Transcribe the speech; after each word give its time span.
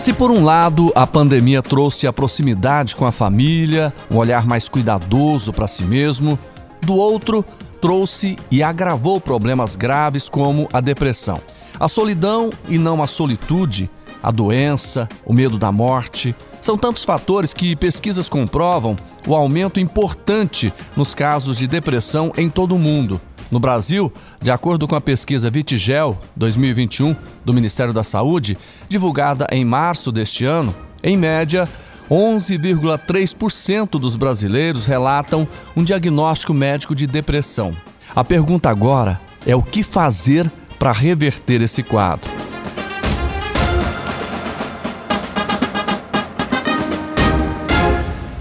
Se 0.00 0.14
por 0.14 0.30
um 0.30 0.42
lado 0.42 0.90
a 0.94 1.06
pandemia 1.06 1.60
trouxe 1.62 2.06
a 2.06 2.12
proximidade 2.12 2.96
com 2.96 3.04
a 3.04 3.12
família, 3.12 3.92
um 4.10 4.16
olhar 4.16 4.46
mais 4.46 4.66
cuidadoso 4.66 5.52
para 5.52 5.66
si 5.66 5.84
mesmo, 5.84 6.38
do 6.80 6.96
outro 6.96 7.44
trouxe 7.82 8.38
e 8.50 8.62
agravou 8.62 9.20
problemas 9.20 9.76
graves 9.76 10.26
como 10.26 10.66
a 10.72 10.80
depressão. 10.80 11.38
A 11.78 11.86
solidão 11.86 12.48
e 12.66 12.78
não 12.78 13.02
a 13.02 13.06
solitude, 13.06 13.90
a 14.22 14.30
doença, 14.30 15.06
o 15.22 15.34
medo 15.34 15.58
da 15.58 15.70
morte, 15.70 16.34
são 16.62 16.78
tantos 16.78 17.04
fatores 17.04 17.52
que 17.52 17.76
pesquisas 17.76 18.26
comprovam 18.26 18.96
o 19.26 19.34
aumento 19.34 19.78
importante 19.78 20.72
nos 20.96 21.14
casos 21.14 21.58
de 21.58 21.66
depressão 21.66 22.32
em 22.38 22.48
todo 22.48 22.74
o 22.74 22.78
mundo. 22.78 23.20
No 23.50 23.58
Brasil, 23.58 24.12
de 24.40 24.50
acordo 24.50 24.86
com 24.86 24.94
a 24.94 25.00
pesquisa 25.00 25.50
Vitigel 25.50 26.16
2021 26.36 27.16
do 27.44 27.52
Ministério 27.52 27.92
da 27.92 28.04
Saúde, 28.04 28.56
divulgada 28.88 29.46
em 29.50 29.64
março 29.64 30.12
deste 30.12 30.44
ano, 30.44 30.74
em 31.02 31.16
média, 31.16 31.68
11,3% 32.08 33.98
dos 33.98 34.14
brasileiros 34.14 34.86
relatam 34.86 35.48
um 35.76 35.82
diagnóstico 35.82 36.54
médico 36.54 36.94
de 36.94 37.06
depressão. 37.06 37.76
A 38.14 38.22
pergunta 38.22 38.70
agora 38.70 39.20
é 39.44 39.56
o 39.56 39.62
que 39.62 39.82
fazer 39.82 40.50
para 40.78 40.92
reverter 40.92 41.60
esse 41.60 41.82
quadro. 41.82 42.30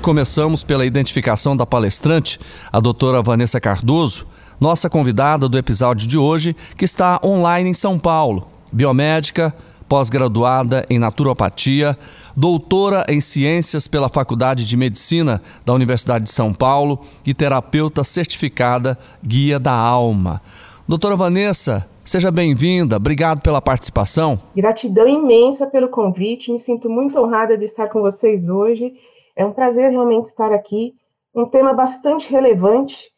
Começamos 0.01 0.63
pela 0.63 0.85
identificação 0.85 1.55
da 1.55 1.65
palestrante, 1.65 2.39
a 2.71 2.79
doutora 2.79 3.21
Vanessa 3.21 3.59
Cardoso, 3.59 4.25
nossa 4.59 4.89
convidada 4.89 5.47
do 5.47 5.57
episódio 5.57 6.07
de 6.07 6.17
hoje, 6.17 6.55
que 6.77 6.85
está 6.85 7.19
online 7.23 7.69
em 7.69 7.73
São 7.73 7.97
Paulo. 7.97 8.47
Biomédica, 8.71 9.55
pós-graduada 9.87 10.85
em 10.89 10.99
naturopatia, 10.99 11.97
doutora 12.35 13.03
em 13.09 13.19
ciências 13.19 13.87
pela 13.87 14.07
Faculdade 14.07 14.65
de 14.65 14.77
Medicina 14.77 15.41
da 15.65 15.73
Universidade 15.73 16.25
de 16.25 16.31
São 16.31 16.53
Paulo 16.53 16.99
e 17.25 17.33
terapeuta 17.33 18.03
certificada 18.03 18.97
Guia 19.23 19.59
da 19.59 19.73
Alma. 19.73 20.41
Doutora 20.87 21.15
Vanessa, 21.15 21.89
seja 22.03 22.29
bem-vinda. 22.29 22.97
Obrigado 22.97 23.41
pela 23.41 23.61
participação. 23.61 24.39
Gratidão 24.55 25.07
imensa 25.07 25.67
pelo 25.67 25.89
convite. 25.89 26.51
Me 26.51 26.59
sinto 26.59 26.89
muito 26.89 27.17
honrada 27.19 27.57
de 27.57 27.65
estar 27.65 27.87
com 27.87 28.01
vocês 28.01 28.49
hoje. 28.49 28.93
É 29.35 29.45
um 29.45 29.51
prazer 29.51 29.89
realmente 29.91 30.25
estar 30.25 30.51
aqui. 30.51 30.93
Um 31.33 31.45
tema 31.45 31.73
bastante 31.73 32.31
relevante 32.31 33.11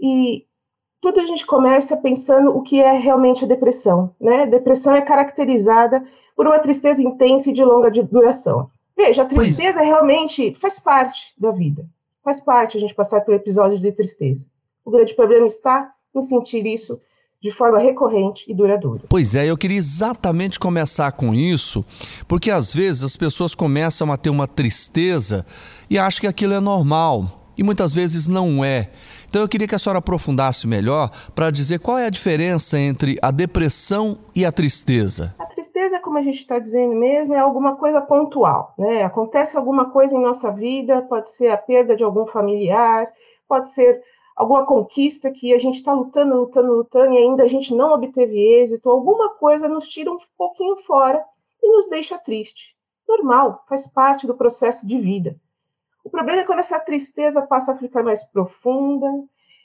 e 0.00 0.44
tudo 1.04 1.20
a 1.20 1.26
gente 1.26 1.44
começa 1.44 1.98
pensando 1.98 2.56
o 2.56 2.62
que 2.62 2.80
é 2.80 2.92
realmente 2.92 3.44
a 3.44 3.46
depressão, 3.46 4.14
né? 4.18 4.46
Depressão 4.46 4.94
é 4.94 5.02
caracterizada 5.02 6.02
por 6.34 6.46
uma 6.46 6.58
tristeza 6.58 7.02
intensa 7.02 7.50
e 7.50 7.52
de 7.52 7.62
longa 7.62 7.90
duração. 7.90 8.70
Veja, 8.96 9.20
a 9.20 9.26
tristeza 9.26 9.80
pois. 9.80 9.86
realmente 9.86 10.54
faz 10.54 10.80
parte 10.80 11.34
da 11.36 11.50
vida. 11.50 11.84
Faz 12.24 12.40
parte 12.40 12.78
a 12.78 12.80
gente 12.80 12.94
passar 12.94 13.20
por 13.20 13.34
episódios 13.34 13.82
de 13.82 13.92
tristeza. 13.92 14.46
O 14.82 14.90
grande 14.90 15.14
problema 15.14 15.44
está 15.44 15.92
em 16.14 16.22
sentir 16.22 16.64
isso 16.64 16.98
de 17.38 17.50
forma 17.50 17.78
recorrente 17.78 18.50
e 18.50 18.54
duradoura. 18.54 19.02
Pois 19.06 19.34
é, 19.34 19.44
eu 19.44 19.58
queria 19.58 19.76
exatamente 19.76 20.58
começar 20.58 21.12
com 21.12 21.34
isso, 21.34 21.84
porque 22.26 22.50
às 22.50 22.72
vezes 22.72 23.02
as 23.02 23.14
pessoas 23.14 23.54
começam 23.54 24.10
a 24.10 24.16
ter 24.16 24.30
uma 24.30 24.48
tristeza 24.48 25.44
e 25.90 25.98
acham 25.98 26.22
que 26.22 26.26
aquilo 26.26 26.54
é 26.54 26.60
normal, 26.60 27.44
e 27.56 27.62
muitas 27.62 27.92
vezes 27.92 28.26
não 28.26 28.64
é. 28.64 28.90
Então 29.34 29.42
eu 29.42 29.48
queria 29.48 29.66
que 29.66 29.74
a 29.74 29.78
senhora 29.80 29.98
aprofundasse 29.98 30.64
melhor 30.64 31.10
para 31.34 31.50
dizer 31.50 31.80
qual 31.80 31.98
é 31.98 32.06
a 32.06 32.08
diferença 32.08 32.78
entre 32.78 33.18
a 33.20 33.32
depressão 33.32 34.16
e 34.32 34.44
a 34.44 34.52
tristeza. 34.52 35.34
A 35.40 35.46
tristeza, 35.46 35.98
como 35.98 36.18
a 36.18 36.22
gente 36.22 36.38
está 36.38 36.60
dizendo 36.60 36.94
mesmo, 36.94 37.34
é 37.34 37.40
alguma 37.40 37.74
coisa 37.74 38.00
pontual, 38.00 38.72
né? 38.78 39.02
Acontece 39.02 39.56
alguma 39.56 39.90
coisa 39.90 40.14
em 40.14 40.22
nossa 40.22 40.52
vida, 40.52 41.02
pode 41.02 41.34
ser 41.34 41.48
a 41.48 41.56
perda 41.56 41.96
de 41.96 42.04
algum 42.04 42.24
familiar, 42.28 43.12
pode 43.48 43.72
ser 43.72 44.00
alguma 44.36 44.64
conquista 44.64 45.32
que 45.32 45.52
a 45.52 45.58
gente 45.58 45.78
está 45.78 45.92
lutando, 45.92 46.36
lutando, 46.36 46.72
lutando 46.72 47.12
e 47.14 47.18
ainda 47.18 47.42
a 47.42 47.48
gente 47.48 47.74
não 47.74 47.92
obteve 47.92 48.38
êxito, 48.38 48.88
alguma 48.88 49.30
coisa 49.34 49.66
nos 49.66 49.88
tira 49.88 50.12
um 50.12 50.18
pouquinho 50.38 50.76
fora 50.76 51.20
e 51.60 51.72
nos 51.72 51.88
deixa 51.88 52.16
triste. 52.18 52.76
Normal, 53.08 53.64
faz 53.68 53.88
parte 53.88 54.28
do 54.28 54.36
processo 54.36 54.86
de 54.86 54.96
vida. 54.96 55.34
Problema 56.14 56.42
é 56.42 56.44
quando 56.44 56.60
essa 56.60 56.78
tristeza 56.78 57.42
passa 57.42 57.72
a 57.72 57.76
ficar 57.76 58.04
mais 58.04 58.22
profunda, 58.30 59.08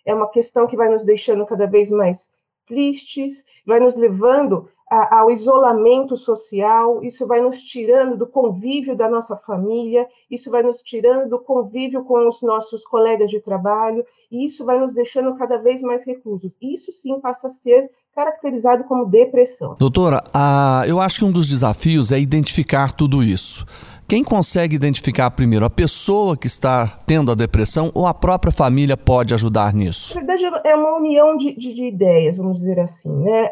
é 0.04 0.16
uma 0.16 0.28
questão 0.28 0.66
que 0.66 0.76
vai 0.76 0.90
nos 0.90 1.06
deixando 1.06 1.46
cada 1.46 1.68
vez 1.68 1.92
mais 1.92 2.32
tristes, 2.66 3.44
vai 3.64 3.80
nos 3.80 3.96
levando 3.96 4.68
a, 4.90 5.20
ao 5.20 5.30
isolamento 5.30 6.18
social, 6.18 7.04
isso 7.04 7.28
vai 7.28 7.40
nos 7.40 7.62
tirando 7.62 8.18
do 8.18 8.26
convívio 8.26 8.96
da 8.96 9.08
nossa 9.08 9.38
família, 9.38 10.08
isso 10.30 10.50
vai 10.50 10.64
nos 10.64 10.82
tirando 10.82 11.30
do 11.30 11.38
convívio 11.38 12.04
com 12.04 12.28
os 12.28 12.42
nossos 12.42 12.84
colegas 12.84 13.30
de 13.30 13.40
trabalho, 13.40 14.04
e 14.32 14.44
isso 14.44 14.66
vai 14.66 14.80
nos 14.80 14.96
deixando 14.96 15.36
cada 15.36 15.62
vez 15.62 15.84
mais 15.84 16.04
reclusos. 16.04 16.58
Isso 16.60 16.92
sim 16.92 17.20
passa 17.20 17.46
a 17.46 17.52
ser 17.52 17.92
caracterizado 18.16 18.86
como 18.86 19.06
depressão. 19.06 19.76
Doutora, 19.78 20.24
eu 20.88 21.00
acho 21.00 21.20
que 21.20 21.26
um 21.26 21.32
dos 21.32 21.48
desafios 21.48 22.12
é 22.12 22.20
identificar 22.20 22.92
tudo 22.92 23.22
isso. 23.22 23.68
Quem 24.10 24.24
consegue 24.24 24.76
identificar 24.76 25.30
primeiro 25.30 25.64
a 25.64 25.70
pessoa 25.70 26.36
que 26.36 26.48
está 26.48 27.00
tendo 27.06 27.32
a 27.32 27.36
depressão 27.36 27.92
ou 27.94 28.08
a 28.08 28.14
própria 28.14 28.52
família 28.52 28.98
pode 28.98 29.36
ajudar 29.36 29.72
nisso? 29.72 30.16
Na 30.16 30.22
verdade, 30.22 30.68
é 30.68 30.76
uma 30.76 30.98
união 30.98 31.38
de, 31.38 31.56
de, 31.56 31.76
de 31.76 31.84
ideias, 31.84 32.40
vamos 32.40 32.58
dizer 32.58 32.80
assim. 32.80 33.16
Né? 33.18 33.52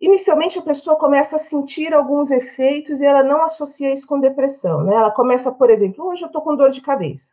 inicialmente, 0.00 0.58
a 0.58 0.62
pessoa 0.62 0.98
começa 0.98 1.36
a 1.36 1.38
sentir 1.38 1.94
alguns 1.94 2.32
efeitos 2.32 3.00
e 3.00 3.04
ela 3.04 3.22
não 3.22 3.40
associa 3.44 3.92
isso 3.92 4.08
com 4.08 4.18
depressão. 4.18 4.82
Né? 4.82 4.96
Ela 4.96 5.12
começa, 5.12 5.52
por 5.52 5.70
exemplo, 5.70 6.04
hoje 6.08 6.24
eu 6.24 6.26
estou 6.26 6.42
com 6.42 6.56
dor 6.56 6.70
de 6.70 6.80
cabeça. 6.80 7.32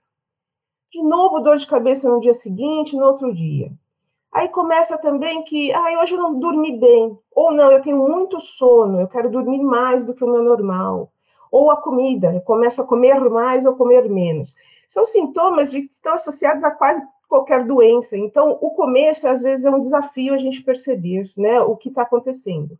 De 0.92 1.02
novo, 1.02 1.40
dor 1.40 1.56
de 1.56 1.66
cabeça 1.66 2.08
no 2.08 2.20
dia 2.20 2.36
seguinte, 2.36 2.96
no 2.96 3.06
outro 3.06 3.34
dia. 3.34 3.72
Aí 4.32 4.50
começa 4.50 5.00
também 5.00 5.44
que, 5.44 5.74
ah, 5.74 6.04
hoje 6.04 6.14
eu 6.14 6.20
não 6.20 6.38
dormi 6.38 6.80
bem. 6.80 7.18
Ou 7.32 7.52
não, 7.52 7.72
eu 7.72 7.82
tenho 7.82 7.98
muito 7.98 8.40
sono, 8.40 9.02
eu 9.02 9.08
quero 9.08 9.32
dormir 9.32 9.64
mais 9.64 10.06
do 10.06 10.14
que 10.14 10.24
o 10.24 10.32
meu 10.32 10.44
normal 10.44 11.12
ou 11.54 11.70
a 11.70 11.80
comida, 11.80 12.42
começo 12.44 12.82
a 12.82 12.88
comer 12.88 13.20
mais 13.30 13.64
ou 13.64 13.76
comer 13.76 14.10
menos. 14.10 14.56
São 14.88 15.06
sintomas 15.06 15.70
de, 15.70 15.84
que 15.84 15.94
estão 15.94 16.16
associados 16.16 16.64
a 16.64 16.72
quase 16.72 17.08
qualquer 17.30 17.64
doença. 17.64 18.18
Então, 18.18 18.58
o 18.60 18.72
começo, 18.72 19.28
às 19.28 19.44
vezes, 19.44 19.64
é 19.64 19.70
um 19.70 19.80
desafio 19.80 20.34
a 20.34 20.38
gente 20.40 20.64
perceber 20.64 21.30
né, 21.38 21.62
o 21.62 21.78
que 21.78 21.90
está 21.90 22.02
acontecendo. 22.02 22.76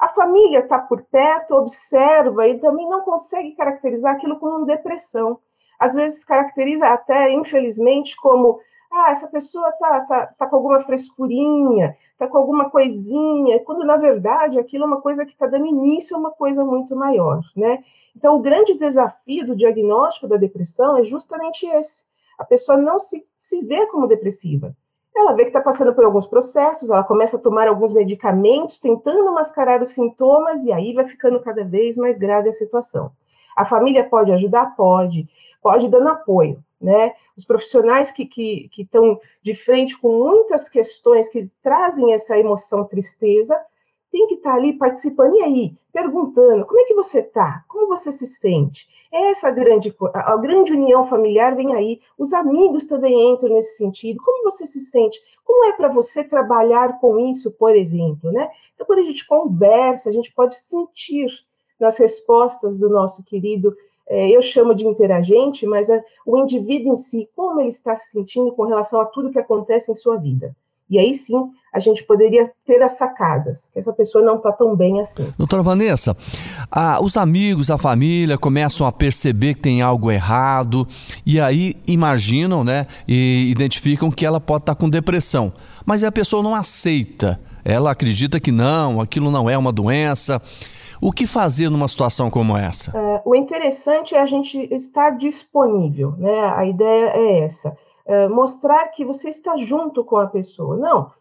A 0.00 0.08
família 0.08 0.60
está 0.60 0.78
por 0.78 1.02
perto, 1.02 1.54
observa 1.54 2.48
e 2.48 2.58
também 2.58 2.88
não 2.88 3.02
consegue 3.02 3.52
caracterizar 3.52 4.14
aquilo 4.14 4.38
como 4.38 4.64
depressão. 4.64 5.38
Às 5.78 5.94
vezes 5.94 6.24
caracteriza 6.24 6.86
até, 6.86 7.30
infelizmente, 7.30 8.16
como 8.16 8.58
ah, 8.90 9.10
essa 9.10 9.28
pessoa 9.28 9.70
tá, 9.72 10.00
tá, 10.06 10.26
tá 10.38 10.46
com 10.46 10.56
alguma 10.56 10.80
frescurinha, 10.80 11.94
tá 12.16 12.26
com 12.26 12.38
alguma 12.38 12.70
coisinha, 12.70 13.62
quando 13.62 13.84
na 13.84 13.96
verdade 13.96 14.58
aquilo 14.58 14.84
é 14.84 14.86
uma 14.86 15.00
coisa 15.00 15.26
que 15.26 15.32
está 15.32 15.46
dando 15.46 15.66
início 15.66 16.16
a 16.16 16.20
uma 16.20 16.30
coisa 16.30 16.64
muito 16.64 16.96
maior, 16.96 17.42
né? 17.54 17.84
Então, 18.16 18.36
o 18.36 18.40
grande 18.40 18.78
desafio 18.78 19.46
do 19.46 19.54
diagnóstico 19.54 20.26
da 20.26 20.36
depressão 20.36 20.96
é 20.96 21.04
justamente 21.04 21.66
esse: 21.66 22.06
a 22.38 22.44
pessoa 22.44 22.78
não 22.78 22.98
se, 22.98 23.26
se 23.36 23.64
vê 23.66 23.86
como 23.86 24.06
depressiva. 24.06 24.74
Ela 25.14 25.34
vê 25.34 25.42
que 25.42 25.50
está 25.50 25.60
passando 25.60 25.94
por 25.94 26.04
alguns 26.04 26.26
processos, 26.26 26.90
ela 26.90 27.04
começa 27.04 27.36
a 27.36 27.40
tomar 27.40 27.68
alguns 27.68 27.92
medicamentos, 27.92 28.78
tentando 28.78 29.34
mascarar 29.34 29.82
os 29.82 29.90
sintomas, 29.90 30.64
e 30.64 30.72
aí 30.72 30.94
vai 30.94 31.04
ficando 31.04 31.40
cada 31.40 31.64
vez 31.64 31.96
mais 31.96 32.18
grave 32.18 32.48
a 32.48 32.52
situação. 32.52 33.10
A 33.56 33.64
família 33.64 34.08
pode 34.08 34.32
ajudar? 34.32 34.76
Pode. 34.76 35.28
Pode 35.60 35.88
dando 35.88 36.08
apoio 36.08 36.62
né? 36.80 37.12
Os 37.36 37.44
profissionais 37.44 38.10
que 38.12 38.22
estão 38.22 39.16
que, 39.16 39.20
que 39.20 39.42
de 39.42 39.54
frente 39.54 39.98
com 39.98 40.12
muitas 40.12 40.68
questões 40.68 41.28
que 41.28 41.40
trazem 41.60 42.12
essa 42.12 42.38
emoção 42.38 42.84
tristeza, 42.84 43.58
tem 44.10 44.26
que 44.26 44.34
estar 44.34 44.52
tá 44.52 44.56
ali 44.56 44.78
participando, 44.78 45.36
e 45.36 45.42
aí, 45.42 45.72
perguntando, 45.92 46.66
como 46.66 46.80
é 46.80 46.84
que 46.84 46.94
você 46.94 47.20
está? 47.20 47.64
Como 47.68 47.88
você 47.88 48.10
se 48.10 48.26
sente? 48.26 48.88
Essa 49.12 49.50
grande, 49.50 49.94
a, 50.14 50.32
a 50.32 50.36
grande 50.36 50.72
união 50.72 51.04
familiar 51.04 51.54
vem 51.54 51.74
aí, 51.74 52.00
os 52.16 52.32
amigos 52.32 52.86
também 52.86 53.32
entram 53.32 53.52
nesse 53.52 53.76
sentido, 53.76 54.20
como 54.24 54.44
você 54.44 54.66
se 54.66 54.80
sente? 54.80 55.20
Como 55.44 55.66
é 55.66 55.72
para 55.72 55.88
você 55.88 56.24
trabalhar 56.24 56.98
com 57.00 57.18
isso, 57.18 57.52
por 57.58 57.74
exemplo, 57.74 58.30
né? 58.32 58.48
Então, 58.74 58.86
quando 58.86 59.00
a 59.00 59.04
gente 59.04 59.26
conversa, 59.26 60.08
a 60.08 60.12
gente 60.12 60.32
pode 60.34 60.54
sentir 60.54 61.28
nas 61.78 61.98
respostas 61.98 62.78
do 62.78 62.88
nosso 62.88 63.24
querido 63.24 63.74
é, 63.97 63.97
eu 64.08 64.40
chamo 64.40 64.74
de 64.74 64.86
interagente, 64.86 65.66
mas 65.66 65.88
é 65.88 66.02
o 66.26 66.38
indivíduo 66.38 66.94
em 66.94 66.96
si, 66.96 67.28
como 67.36 67.60
ele 67.60 67.68
está 67.68 67.96
se 67.96 68.12
sentindo 68.12 68.52
com 68.52 68.64
relação 68.64 69.00
a 69.00 69.06
tudo 69.06 69.30
que 69.30 69.38
acontece 69.38 69.92
em 69.92 69.96
sua 69.96 70.16
vida. 70.18 70.54
E 70.90 70.98
aí 70.98 71.12
sim, 71.12 71.36
a 71.72 71.78
gente 71.78 72.04
poderia 72.04 72.50
ter 72.64 72.82
as 72.82 72.96
sacadas, 72.96 73.68
que 73.70 73.78
essa 73.78 73.92
pessoa 73.92 74.24
não 74.24 74.36
está 74.36 74.50
tão 74.50 74.74
bem 74.74 75.00
assim. 75.00 75.30
Doutora 75.36 75.62
Vanessa, 75.62 76.16
ah, 76.70 76.98
os 77.02 77.16
amigos, 77.18 77.70
a 77.70 77.76
família 77.76 78.38
começam 78.38 78.86
a 78.86 78.92
perceber 78.92 79.54
que 79.54 79.60
tem 79.60 79.82
algo 79.82 80.10
errado 80.10 80.88
e 81.26 81.38
aí 81.38 81.76
imaginam, 81.86 82.64
né, 82.64 82.86
e 83.06 83.50
identificam 83.50 84.10
que 84.10 84.24
ela 84.24 84.40
pode 84.40 84.62
estar 84.62 84.74
tá 84.74 84.80
com 84.80 84.88
depressão. 84.88 85.52
Mas 85.84 86.02
a 86.02 86.10
pessoa 86.10 86.42
não 86.42 86.54
aceita, 86.54 87.38
ela 87.62 87.90
acredita 87.90 88.40
que 88.40 88.50
não, 88.50 88.98
aquilo 88.98 89.30
não 89.30 89.50
é 89.50 89.58
uma 89.58 89.72
doença. 89.72 90.40
O 91.00 91.12
que 91.12 91.28
fazer 91.28 91.70
numa 91.70 91.86
situação 91.86 92.28
como 92.28 92.56
essa? 92.56 92.90
É, 92.96 93.22
o 93.24 93.34
interessante 93.34 94.16
é 94.16 94.20
a 94.20 94.26
gente 94.26 94.68
estar 94.74 95.10
disponível, 95.10 96.12
né? 96.18 96.40
A 96.56 96.66
ideia 96.66 97.12
é 97.14 97.38
essa. 97.40 97.76
É, 98.04 98.28
mostrar 98.28 98.88
que 98.88 99.04
você 99.04 99.28
está 99.28 99.56
junto 99.56 100.04
com 100.04 100.16
a 100.16 100.26
pessoa. 100.26 100.76
Não, 100.76 101.12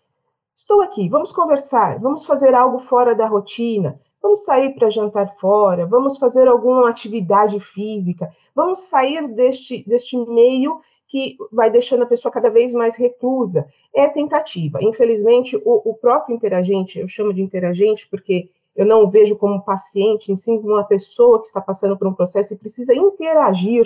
estou 0.56 0.82
aqui, 0.82 1.08
vamos 1.08 1.32
conversar, 1.32 2.00
vamos 2.00 2.26
fazer 2.26 2.56
algo 2.56 2.80
fora 2.80 3.14
da 3.14 3.28
rotina, 3.28 4.00
vamos 4.20 4.44
sair 4.44 4.74
para 4.74 4.90
jantar 4.90 5.28
fora, 5.36 5.86
vamos 5.86 6.18
fazer 6.18 6.48
alguma 6.48 6.90
atividade 6.90 7.60
física, 7.60 8.28
vamos 8.56 8.80
sair 8.80 9.28
deste, 9.28 9.88
deste 9.88 10.18
meio 10.18 10.82
que 11.08 11.38
vai 11.52 11.70
deixando 11.70 12.04
a 12.04 12.08
pessoa 12.08 12.32
cada 12.32 12.50
vez 12.50 12.74
mais 12.74 12.98
reclusa. 12.98 13.68
É 13.94 14.10
tentativa. 14.10 14.80
Infelizmente, 14.82 15.56
o, 15.64 15.92
o 15.92 15.94
próprio 15.94 16.36
interagente, 16.36 17.00
eu 17.00 17.08
chamo 17.08 17.34
de 17.34 17.44
interagente 17.44 18.08
porque 18.10 18.50
eu 18.78 18.86
não 18.86 19.10
vejo 19.10 19.38
como 19.38 19.66
paciente, 19.66 20.32
em 20.32 20.38
sim 20.38 20.62
como 20.62 20.76
uma 20.76 20.84
pessoa 20.86 21.42
que 21.42 21.48
está 21.48 21.60
passando 21.60 21.98
por 21.98 22.08
um 22.08 22.14
processo 22.14 22.54
e 22.54 22.58
precisa 22.58 22.94
interagir 22.94 23.84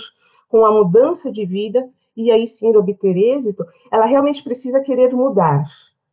com 0.49 0.65
a 0.65 0.71
mudança 0.71 1.31
de 1.31 1.45
vida 1.45 1.89
e 2.15 2.29
aí 2.29 2.45
sim 2.45 2.75
obter 2.75 3.15
êxito, 3.15 3.65
ela 3.89 4.05
realmente 4.05 4.43
precisa 4.43 4.81
querer 4.81 5.13
mudar, 5.13 5.63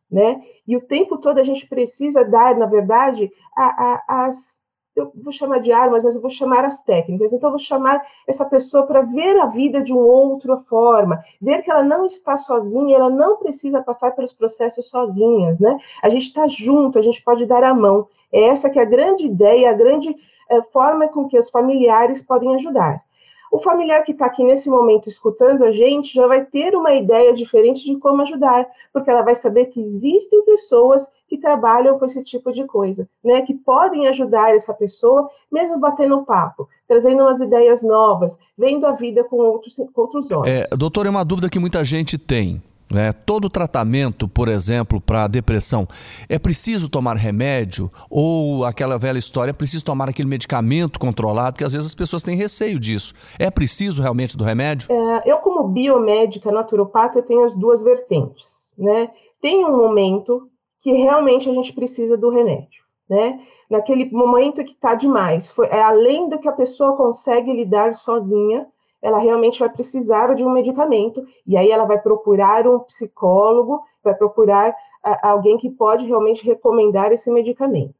né? 0.09 0.41
E 0.65 0.77
o 0.77 0.81
tempo 0.81 1.17
todo 1.17 1.39
a 1.39 1.43
gente 1.43 1.67
precisa 1.67 2.23
dar, 2.23 2.57
na 2.57 2.65
verdade, 2.65 3.29
a, 3.55 3.65
a, 3.65 4.25
as 4.27 4.63
eu 4.99 5.11
vou 5.23 5.33
chamar 5.33 5.59
de 5.59 5.71
armas, 5.71 6.03
mas 6.03 6.15
eu 6.15 6.21
vou 6.21 6.29
chamar 6.29 6.65
as 6.65 6.83
técnicas. 6.83 7.33
Então, 7.33 7.49
eu 7.49 7.51
vou 7.51 7.59
chamar 7.59 8.01
essa 8.27 8.45
pessoa 8.45 8.85
para 8.85 9.01
ver 9.01 9.39
a 9.39 9.45
vida 9.45 9.81
de 9.81 9.93
uma 9.93 10.03
outra 10.03 10.57
forma, 10.57 11.19
ver 11.41 11.61
que 11.61 11.71
ela 11.71 11.83
não 11.83 12.05
está 12.05 12.35
sozinha, 12.37 12.95
ela 12.95 13.09
não 13.09 13.37
precisa 13.37 13.81
passar 13.81 14.11
pelos 14.11 14.33
processos 14.33 14.89
sozinhas, 14.89 15.59
né? 15.59 15.77
A 16.01 16.09
gente 16.09 16.23
está 16.23 16.47
junto, 16.47 16.99
a 16.99 17.01
gente 17.01 17.23
pode 17.23 17.45
dar 17.45 17.63
a 17.63 17.73
mão. 17.73 18.07
É 18.31 18.43
essa 18.43 18.69
que 18.69 18.79
é 18.79 18.83
a 18.83 18.85
grande 18.85 19.25
ideia, 19.25 19.71
a 19.71 19.73
grande 19.73 20.15
é, 20.49 20.61
forma 20.61 21.07
com 21.07 21.27
que 21.27 21.37
os 21.37 21.49
familiares 21.49 22.21
podem 22.21 22.53
ajudar. 22.55 23.03
O 23.51 23.57
familiar 23.57 24.03
que 24.03 24.11
está 24.11 24.27
aqui 24.27 24.43
nesse 24.43 24.69
momento 24.69 25.07
escutando 25.07 25.63
a 25.63 25.71
gente 25.71 26.13
já 26.13 26.27
vai 26.27 26.45
ter 26.45 26.75
uma 26.75 26.93
ideia 26.93 27.33
diferente 27.33 27.85
de 27.85 27.97
como 27.97 28.21
ajudar, 28.21 28.67
porque 28.93 29.09
ela 29.09 29.23
vai 29.23 29.33
saber 29.33 29.67
que 29.67 29.79
existem 29.79 30.43
pessoas 30.45 31.09
que 31.27 31.37
trabalham 31.37 31.97
com 31.97 32.05
esse 32.05 32.23
tipo 32.23 32.51
de 32.51 32.65
coisa, 32.65 33.07
né? 33.23 33.41
Que 33.41 33.53
podem 33.53 34.07
ajudar 34.07 34.55
essa 34.55 34.73
pessoa, 34.73 35.29
mesmo 35.51 35.79
batendo 35.79 36.25
papo, 36.25 36.67
trazendo 36.87 37.21
umas 37.23 37.39
ideias 37.39 37.83
novas, 37.83 38.37
vendo 38.57 38.85
a 38.85 38.91
vida 38.91 39.23
com 39.23 39.37
outros, 39.37 39.75
com 39.93 40.01
outros 40.01 40.31
olhos. 40.31 40.47
É, 40.47 40.67
doutor, 40.75 41.05
é 41.05 41.09
uma 41.09 41.25
dúvida 41.25 41.49
que 41.49 41.59
muita 41.59 41.83
gente 41.83 42.17
tem. 42.17 42.61
Né? 42.91 43.13
Todo 43.13 43.49
tratamento, 43.49 44.27
por 44.27 44.47
exemplo, 44.47 44.99
para 44.99 45.27
depressão, 45.27 45.87
é 46.27 46.39
preciso 46.39 46.89
tomar 46.89 47.15
remédio? 47.15 47.91
Ou 48.09 48.65
aquela 48.65 48.97
velha 48.97 49.19
história, 49.19 49.51
é 49.51 49.53
preciso 49.53 49.85
tomar 49.85 50.09
aquele 50.09 50.27
medicamento 50.27 50.99
controlado? 50.99 51.57
Que 51.57 51.63
às 51.63 51.73
vezes 51.73 51.85
as 51.85 51.95
pessoas 51.95 52.23
têm 52.23 52.35
receio 52.35 52.79
disso. 52.79 53.13
É 53.37 53.51
preciso 53.51 54.01
realmente 54.01 54.35
do 54.35 54.43
remédio? 54.43 54.91
É, 54.91 55.31
eu, 55.31 55.37
como 55.37 55.67
biomédica 55.67 56.51
naturopata, 56.51 57.19
eu 57.19 57.23
tenho 57.23 57.43
as 57.43 57.55
duas 57.55 57.83
vertentes. 57.83 58.73
Né? 58.77 59.09
Tem 59.39 59.63
um 59.63 59.77
momento 59.77 60.49
que 60.79 60.91
realmente 60.93 61.49
a 61.49 61.53
gente 61.53 61.73
precisa 61.73 62.17
do 62.17 62.29
remédio. 62.29 62.83
Né? 63.07 63.39
Naquele 63.69 64.09
momento 64.11 64.63
que 64.63 64.71
está 64.71 64.95
demais, 64.95 65.51
foi, 65.51 65.67
é 65.67 65.81
além 65.81 66.29
do 66.29 66.39
que 66.39 66.47
a 66.47 66.53
pessoa 66.53 66.95
consegue 66.95 67.53
lidar 67.53 67.93
sozinha, 67.93 68.67
ela 69.01 69.17
realmente 69.17 69.59
vai 69.59 69.69
precisar 69.69 70.33
de 70.33 70.43
um 70.45 70.51
medicamento, 70.51 71.23
e 71.45 71.55
aí 71.57 71.71
ela 71.71 71.85
vai 71.85 72.01
procurar 72.01 72.67
um 72.67 72.79
psicólogo, 72.79 73.81
vai 74.03 74.13
procurar 74.13 74.75
alguém 75.21 75.57
que 75.57 75.69
pode 75.69 76.05
realmente 76.05 76.45
recomendar 76.45 77.11
esse 77.11 77.31
medicamento. 77.31 77.95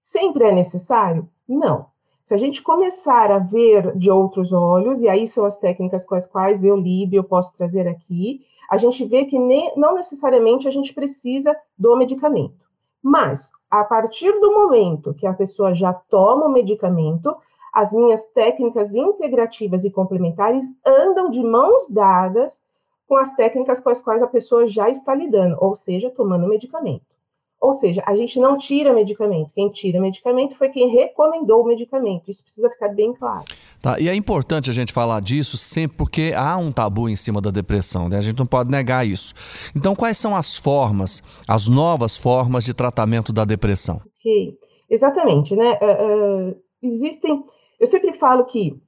Sempre 0.00 0.44
é 0.44 0.52
necessário? 0.52 1.28
Não. 1.48 1.86
Se 2.22 2.34
a 2.34 2.36
gente 2.38 2.62
começar 2.62 3.30
a 3.32 3.38
ver 3.38 3.96
de 3.96 4.10
outros 4.10 4.52
olhos, 4.52 5.02
e 5.02 5.08
aí 5.08 5.26
são 5.26 5.44
as 5.44 5.56
técnicas 5.56 6.06
com 6.06 6.14
as 6.14 6.26
quais 6.26 6.64
eu 6.64 6.76
lido 6.76 7.14
e 7.14 7.16
eu 7.16 7.24
posso 7.24 7.56
trazer 7.56 7.88
aqui, 7.88 8.40
a 8.70 8.76
gente 8.76 9.04
vê 9.04 9.24
que 9.24 9.38
ne 9.38 9.72
não 9.76 9.94
necessariamente 9.94 10.68
a 10.68 10.70
gente 10.70 10.94
precisa 10.94 11.56
do 11.76 11.96
medicamento. 11.96 12.54
Mas, 13.02 13.50
a 13.70 13.82
partir 13.82 14.30
do 14.40 14.52
momento 14.52 15.14
que 15.14 15.26
a 15.26 15.34
pessoa 15.34 15.74
já 15.74 15.92
toma 15.92 16.46
o 16.46 16.52
medicamento, 16.52 17.34
as 17.72 17.92
minhas 17.92 18.26
técnicas 18.28 18.94
integrativas 18.94 19.84
e 19.84 19.90
complementares 19.90 20.66
andam 20.84 21.30
de 21.30 21.42
mãos 21.42 21.88
dadas 21.88 22.62
com 23.06 23.16
as 23.16 23.34
técnicas 23.34 23.80
com 23.80 23.90
as 23.90 24.00
quais 24.00 24.22
a 24.22 24.28
pessoa 24.28 24.66
já 24.66 24.88
está 24.88 25.14
lidando, 25.14 25.56
ou 25.60 25.74
seja, 25.74 26.10
tomando 26.10 26.48
medicamento. 26.48 27.20
Ou 27.60 27.74
seja, 27.74 28.02
a 28.06 28.16
gente 28.16 28.40
não 28.40 28.56
tira 28.56 28.94
medicamento. 28.94 29.52
Quem 29.52 29.68
tira 29.68 30.00
medicamento 30.00 30.56
foi 30.56 30.70
quem 30.70 30.88
recomendou 30.88 31.62
o 31.62 31.66
medicamento. 31.66 32.30
Isso 32.30 32.42
precisa 32.42 32.70
ficar 32.70 32.88
bem 32.88 33.12
claro. 33.12 33.44
Tá, 33.82 34.00
e 34.00 34.08
é 34.08 34.14
importante 34.14 34.70
a 34.70 34.72
gente 34.72 34.94
falar 34.94 35.20
disso 35.20 35.58
sempre 35.58 35.98
porque 35.98 36.32
há 36.34 36.56
um 36.56 36.72
tabu 36.72 37.06
em 37.06 37.16
cima 37.16 37.38
da 37.38 37.50
depressão, 37.50 38.08
né? 38.08 38.16
A 38.16 38.22
gente 38.22 38.38
não 38.38 38.46
pode 38.46 38.70
negar 38.70 39.06
isso. 39.06 39.34
Então, 39.76 39.94
quais 39.94 40.16
são 40.16 40.34
as 40.34 40.56
formas, 40.56 41.22
as 41.46 41.68
novas 41.68 42.16
formas 42.16 42.64
de 42.64 42.72
tratamento 42.72 43.30
da 43.30 43.44
depressão? 43.44 44.00
Ok, 44.18 44.56
exatamente, 44.88 45.54
né? 45.54 45.78
Uh, 45.82 46.52
uh, 46.52 46.62
existem 46.82 47.44
eu 47.80 47.86
sempre 47.86 48.12
falo 48.12 48.44
que 48.44 48.80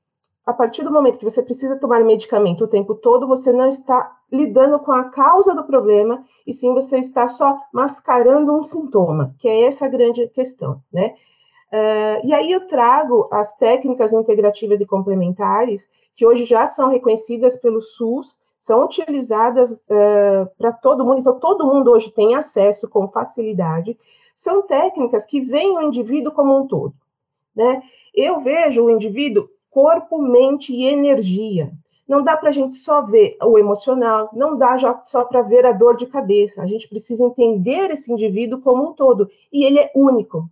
a 0.45 0.53
partir 0.53 0.83
do 0.83 0.93
momento 0.93 1.19
que 1.19 1.25
você 1.25 1.43
precisa 1.43 1.79
tomar 1.79 2.05
medicamento 2.05 2.65
o 2.65 2.69
tempo 2.69 2.95
todo, 2.95 3.27
você 3.29 3.53
não 3.53 3.69
está 3.69 4.17
lidando 4.31 4.79
com 4.81 4.93
a 4.93 5.05
causa 5.05 5.55
do 5.55 5.65
problema, 5.65 6.25
e 6.47 6.53
sim 6.53 6.75
você 6.75 6.99
está 6.99 7.29
só 7.29 7.57
mascarando 7.73 8.53
um 8.53 8.63
sintoma, 8.63 9.35
que 9.39 9.49
é 9.49 9.65
essa 9.67 9.87
a 9.87 9.89
grande 9.89 10.27
questão, 10.29 10.83
né? 10.93 11.15
Uh, 11.73 12.27
e 12.27 12.35
aí 12.35 12.53
eu 12.53 12.67
trago 12.67 13.29
as 13.33 13.57
técnicas 13.57 14.13
integrativas 14.13 14.81
e 14.81 14.87
complementares, 14.87 15.89
que 16.15 16.27
hoje 16.27 16.45
já 16.45 16.67
são 16.67 16.89
reconhecidas 16.89 17.57
pelo 17.57 17.81
SUS, 17.81 18.41
são 18.59 18.85
utilizadas 18.85 19.79
uh, 19.81 20.51
para 20.59 20.73
todo 20.73 21.05
mundo, 21.05 21.21
então 21.21 21.39
todo 21.39 21.67
mundo 21.67 21.91
hoje 21.91 22.13
tem 22.13 22.35
acesso 22.35 22.91
com 22.91 23.09
facilidade. 23.09 23.97
São 24.35 24.63
técnicas 24.67 25.25
que 25.25 25.41
veem 25.41 25.79
o 25.79 25.83
indivíduo 25.83 26.33
como 26.33 26.59
um 26.59 26.67
todo. 26.67 26.95
Né? 27.55 27.83
Eu 28.15 28.41
vejo 28.41 28.85
o 28.85 28.91
indivíduo 28.91 29.49
corpo, 29.71 30.21
mente 30.21 30.75
e 30.75 30.87
energia. 30.87 31.73
Não 32.07 32.23
dá 32.23 32.37
para 32.37 32.51
a 32.51 32.53
gente 32.53 32.77
só 32.77 33.05
ver 33.07 33.37
o 33.43 33.59
emocional, 33.59 34.29
não 34.35 34.59
dá 34.59 34.77
só 35.03 35.25
para 35.25 35.41
ver 35.41 35.65
a 35.65 35.73
dor 35.73 35.97
de 35.97 36.07
cabeça. 36.07 36.63
A 36.63 36.67
gente 36.67 36.89
precisa 36.89 37.25
entender 37.25 37.91
esse 37.91 38.13
indivíduo 38.13 38.61
como 38.61 38.91
um 38.91 38.93
todo. 38.93 39.29
E 39.51 39.65
ele 39.65 39.79
é 39.79 39.91
único. 39.95 40.49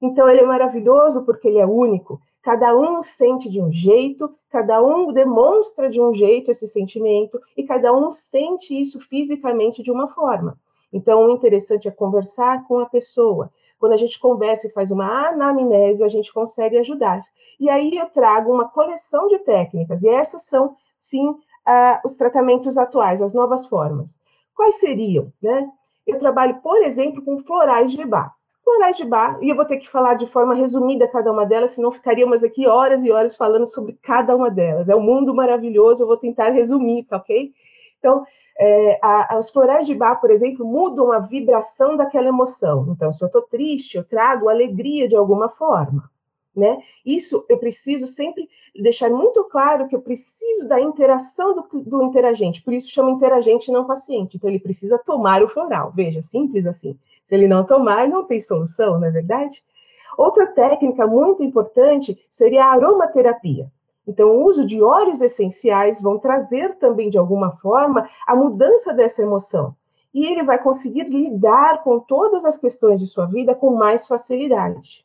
Então, 0.00 0.28
ele 0.28 0.40
é 0.40 0.46
maravilhoso 0.46 1.24
porque 1.24 1.48
ele 1.48 1.58
é 1.58 1.66
único. 1.66 2.20
Cada 2.42 2.76
um 2.76 3.02
sente 3.02 3.50
de 3.50 3.60
um 3.60 3.72
jeito, 3.72 4.32
cada 4.48 4.82
um 4.82 5.12
demonstra 5.12 5.88
de 5.88 6.00
um 6.00 6.12
jeito 6.12 6.50
esse 6.50 6.68
sentimento, 6.68 7.40
e 7.56 7.64
cada 7.64 7.94
um 7.94 8.12
sente 8.12 8.78
isso 8.78 9.00
fisicamente 9.00 9.82
de 9.82 9.90
uma 9.90 10.06
forma. 10.06 10.58
Então, 10.92 11.26
o 11.26 11.30
interessante 11.30 11.88
é 11.88 11.90
conversar 11.90 12.66
com 12.66 12.78
a 12.78 12.86
pessoa, 12.86 13.50
quando 13.78 13.92
a 13.92 13.96
gente 13.96 14.18
conversa 14.18 14.66
e 14.66 14.72
faz 14.72 14.90
uma 14.90 15.28
anamnese, 15.28 16.04
a 16.04 16.08
gente 16.08 16.32
consegue 16.32 16.78
ajudar. 16.78 17.22
E 17.58 17.68
aí 17.68 17.96
eu 17.96 18.06
trago 18.10 18.52
uma 18.52 18.68
coleção 18.68 19.26
de 19.28 19.38
técnicas, 19.40 20.02
e 20.02 20.08
essas 20.08 20.46
são, 20.46 20.74
sim, 20.98 21.28
uh, 21.28 22.00
os 22.04 22.14
tratamentos 22.14 22.76
atuais, 22.78 23.22
as 23.22 23.34
novas 23.34 23.66
formas. 23.66 24.20
Quais 24.54 24.76
seriam? 24.76 25.32
Né? 25.42 25.68
Eu 26.06 26.18
trabalho, 26.18 26.60
por 26.62 26.82
exemplo, 26.82 27.22
com 27.22 27.36
florais 27.36 27.92
de 27.92 28.04
bar. 28.04 28.34
Florais 28.64 28.96
de 28.96 29.04
bar, 29.04 29.38
e 29.40 29.48
eu 29.48 29.54
vou 29.54 29.64
ter 29.64 29.76
que 29.76 29.88
falar 29.88 30.14
de 30.14 30.26
forma 30.26 30.54
resumida 30.54 31.06
cada 31.06 31.30
uma 31.30 31.46
delas, 31.46 31.72
senão 31.72 31.90
ficaríamos 31.90 32.42
aqui 32.42 32.66
horas 32.66 33.04
e 33.04 33.12
horas 33.12 33.36
falando 33.36 33.66
sobre 33.66 33.96
cada 34.02 34.34
uma 34.34 34.50
delas. 34.50 34.88
É 34.88 34.96
um 34.96 35.00
mundo 35.00 35.34
maravilhoso, 35.34 36.02
eu 36.02 36.06
vou 36.06 36.16
tentar 36.16 36.50
resumir, 36.50 37.04
tá 37.04 37.16
ok? 37.16 37.52
Então, 37.98 38.24
é, 38.58 38.98
a, 39.02 39.38
os 39.38 39.50
florais 39.50 39.86
de 39.86 39.94
bar, 39.94 40.20
por 40.20 40.30
exemplo, 40.30 40.66
mudam 40.66 41.12
a 41.12 41.18
vibração 41.18 41.96
daquela 41.96 42.28
emoção. 42.28 42.86
Então, 42.90 43.10
se 43.10 43.24
eu 43.24 43.26
estou 43.26 43.42
triste, 43.42 43.96
eu 43.96 44.04
trago 44.04 44.48
alegria 44.48 45.08
de 45.08 45.16
alguma 45.16 45.48
forma. 45.48 46.10
Né? 46.54 46.78
Isso 47.04 47.44
eu 47.50 47.58
preciso 47.58 48.06
sempre 48.06 48.48
deixar 48.74 49.10
muito 49.10 49.44
claro 49.44 49.86
que 49.86 49.94
eu 49.94 50.00
preciso 50.00 50.66
da 50.66 50.80
interação 50.80 51.54
do, 51.54 51.82
do 51.82 52.02
interagente, 52.02 52.62
por 52.62 52.72
isso 52.72 52.88
chama 52.88 53.10
interagente 53.10 53.70
não 53.70 53.84
paciente. 53.86 54.38
Então 54.38 54.48
ele 54.48 54.58
precisa 54.58 54.98
tomar 54.98 55.42
o 55.42 55.48
floral. 55.48 55.92
Veja, 55.94 56.22
simples 56.22 56.64
assim. 56.66 56.98
Se 57.22 57.34
ele 57.34 57.46
não 57.46 57.62
tomar, 57.66 58.08
não 58.08 58.24
tem 58.24 58.40
solução, 58.40 58.98
não 58.98 59.06
é 59.06 59.10
verdade? 59.10 59.62
Outra 60.16 60.46
técnica 60.46 61.06
muito 61.06 61.42
importante 61.42 62.26
seria 62.30 62.64
a 62.64 62.72
aromaterapia. 62.72 63.70
Então, 64.06 64.36
o 64.36 64.44
uso 64.44 64.64
de 64.64 64.82
óleos 64.82 65.20
essenciais 65.20 66.00
vão 66.00 66.18
trazer 66.18 66.76
também, 66.76 67.08
de 67.08 67.18
alguma 67.18 67.50
forma, 67.50 68.08
a 68.26 68.36
mudança 68.36 68.94
dessa 68.94 69.22
emoção. 69.22 69.74
E 70.14 70.24
ele 70.26 70.44
vai 70.44 70.62
conseguir 70.62 71.04
lidar 71.04 71.82
com 71.82 71.98
todas 71.98 72.44
as 72.44 72.56
questões 72.56 73.00
de 73.00 73.06
sua 73.06 73.26
vida 73.26 73.54
com 73.54 73.74
mais 73.74 74.06
facilidade. 74.06 75.04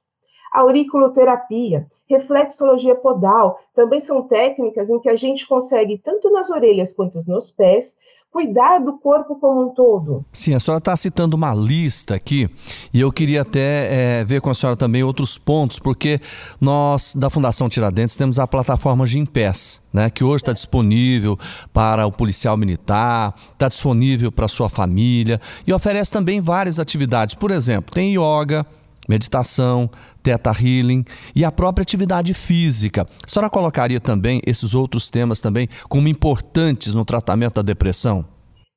Auriculoterapia, 0.52 1.88
reflexologia 2.10 2.96
podal, 2.96 3.58
também 3.74 4.00
são 4.00 4.22
técnicas 4.22 4.90
em 4.90 5.00
que 5.00 5.10
a 5.10 5.16
gente 5.16 5.48
consegue, 5.48 5.98
tanto 5.98 6.30
nas 6.30 6.50
orelhas 6.50 6.94
quanto 6.94 7.18
nos 7.28 7.52
pés, 7.52 7.98
cuidar 8.32 8.80
do 8.80 8.94
corpo 8.94 9.36
como 9.36 9.66
um 9.66 9.70
todo. 9.70 10.26
Sim, 10.32 10.54
a 10.54 10.60
senhora 10.60 10.80
está 10.80 10.96
citando 10.96 11.36
uma 11.36 11.54
lista 11.54 12.16
aqui 12.16 12.50
e 12.94 13.02
eu 13.02 13.12
queria 13.12 13.42
até 13.42 14.20
é, 14.22 14.24
ver 14.24 14.40
com 14.40 14.50
a 14.50 14.54
senhora 14.54 14.78
também 14.78 15.04
outros 15.04 15.38
pontos, 15.38 15.80
porque 15.80 16.20
nós 16.60 17.14
da 17.14 17.30
Fundação 17.30 17.68
Tiradentes 17.68 18.16
temos 18.16 18.40
a 18.40 18.48
plataforma 18.48 19.06
Gimpass, 19.06 19.82
né, 19.92 20.10
que 20.10 20.24
hoje 20.24 20.44
está 20.44 20.54
disponível 20.54 21.38
para 21.74 22.06
o 22.06 22.12
policial 22.12 22.56
militar, 22.56 23.36
está 23.52 23.68
disponível 23.68 24.32
para 24.32 24.48
sua 24.48 24.70
família 24.70 25.40
e 25.68 25.74
oferece 25.74 26.12
também 26.12 26.40
várias 26.40 26.80
atividades. 26.80 27.36
Por 27.36 27.52
exemplo, 27.52 27.94
tem 27.94 28.14
yoga, 28.14 28.66
meditação, 29.08 29.90
teta 30.22 30.52
healing 30.52 31.04
e 31.36 31.44
a 31.44 31.52
própria 31.52 31.84
atividade 31.84 32.34
física. 32.34 33.06
A 33.26 33.30
senhora 33.30 33.50
colocaria 33.50 34.00
também 34.00 34.42
esses 34.46 34.74
outros 34.74 35.10
temas 35.10 35.42
também 35.42 35.68
como 35.90 36.08
importantes 36.08 36.94
no 36.94 37.06
tratamento 37.06 37.56
da 37.56 37.62
depressão? 37.62 38.26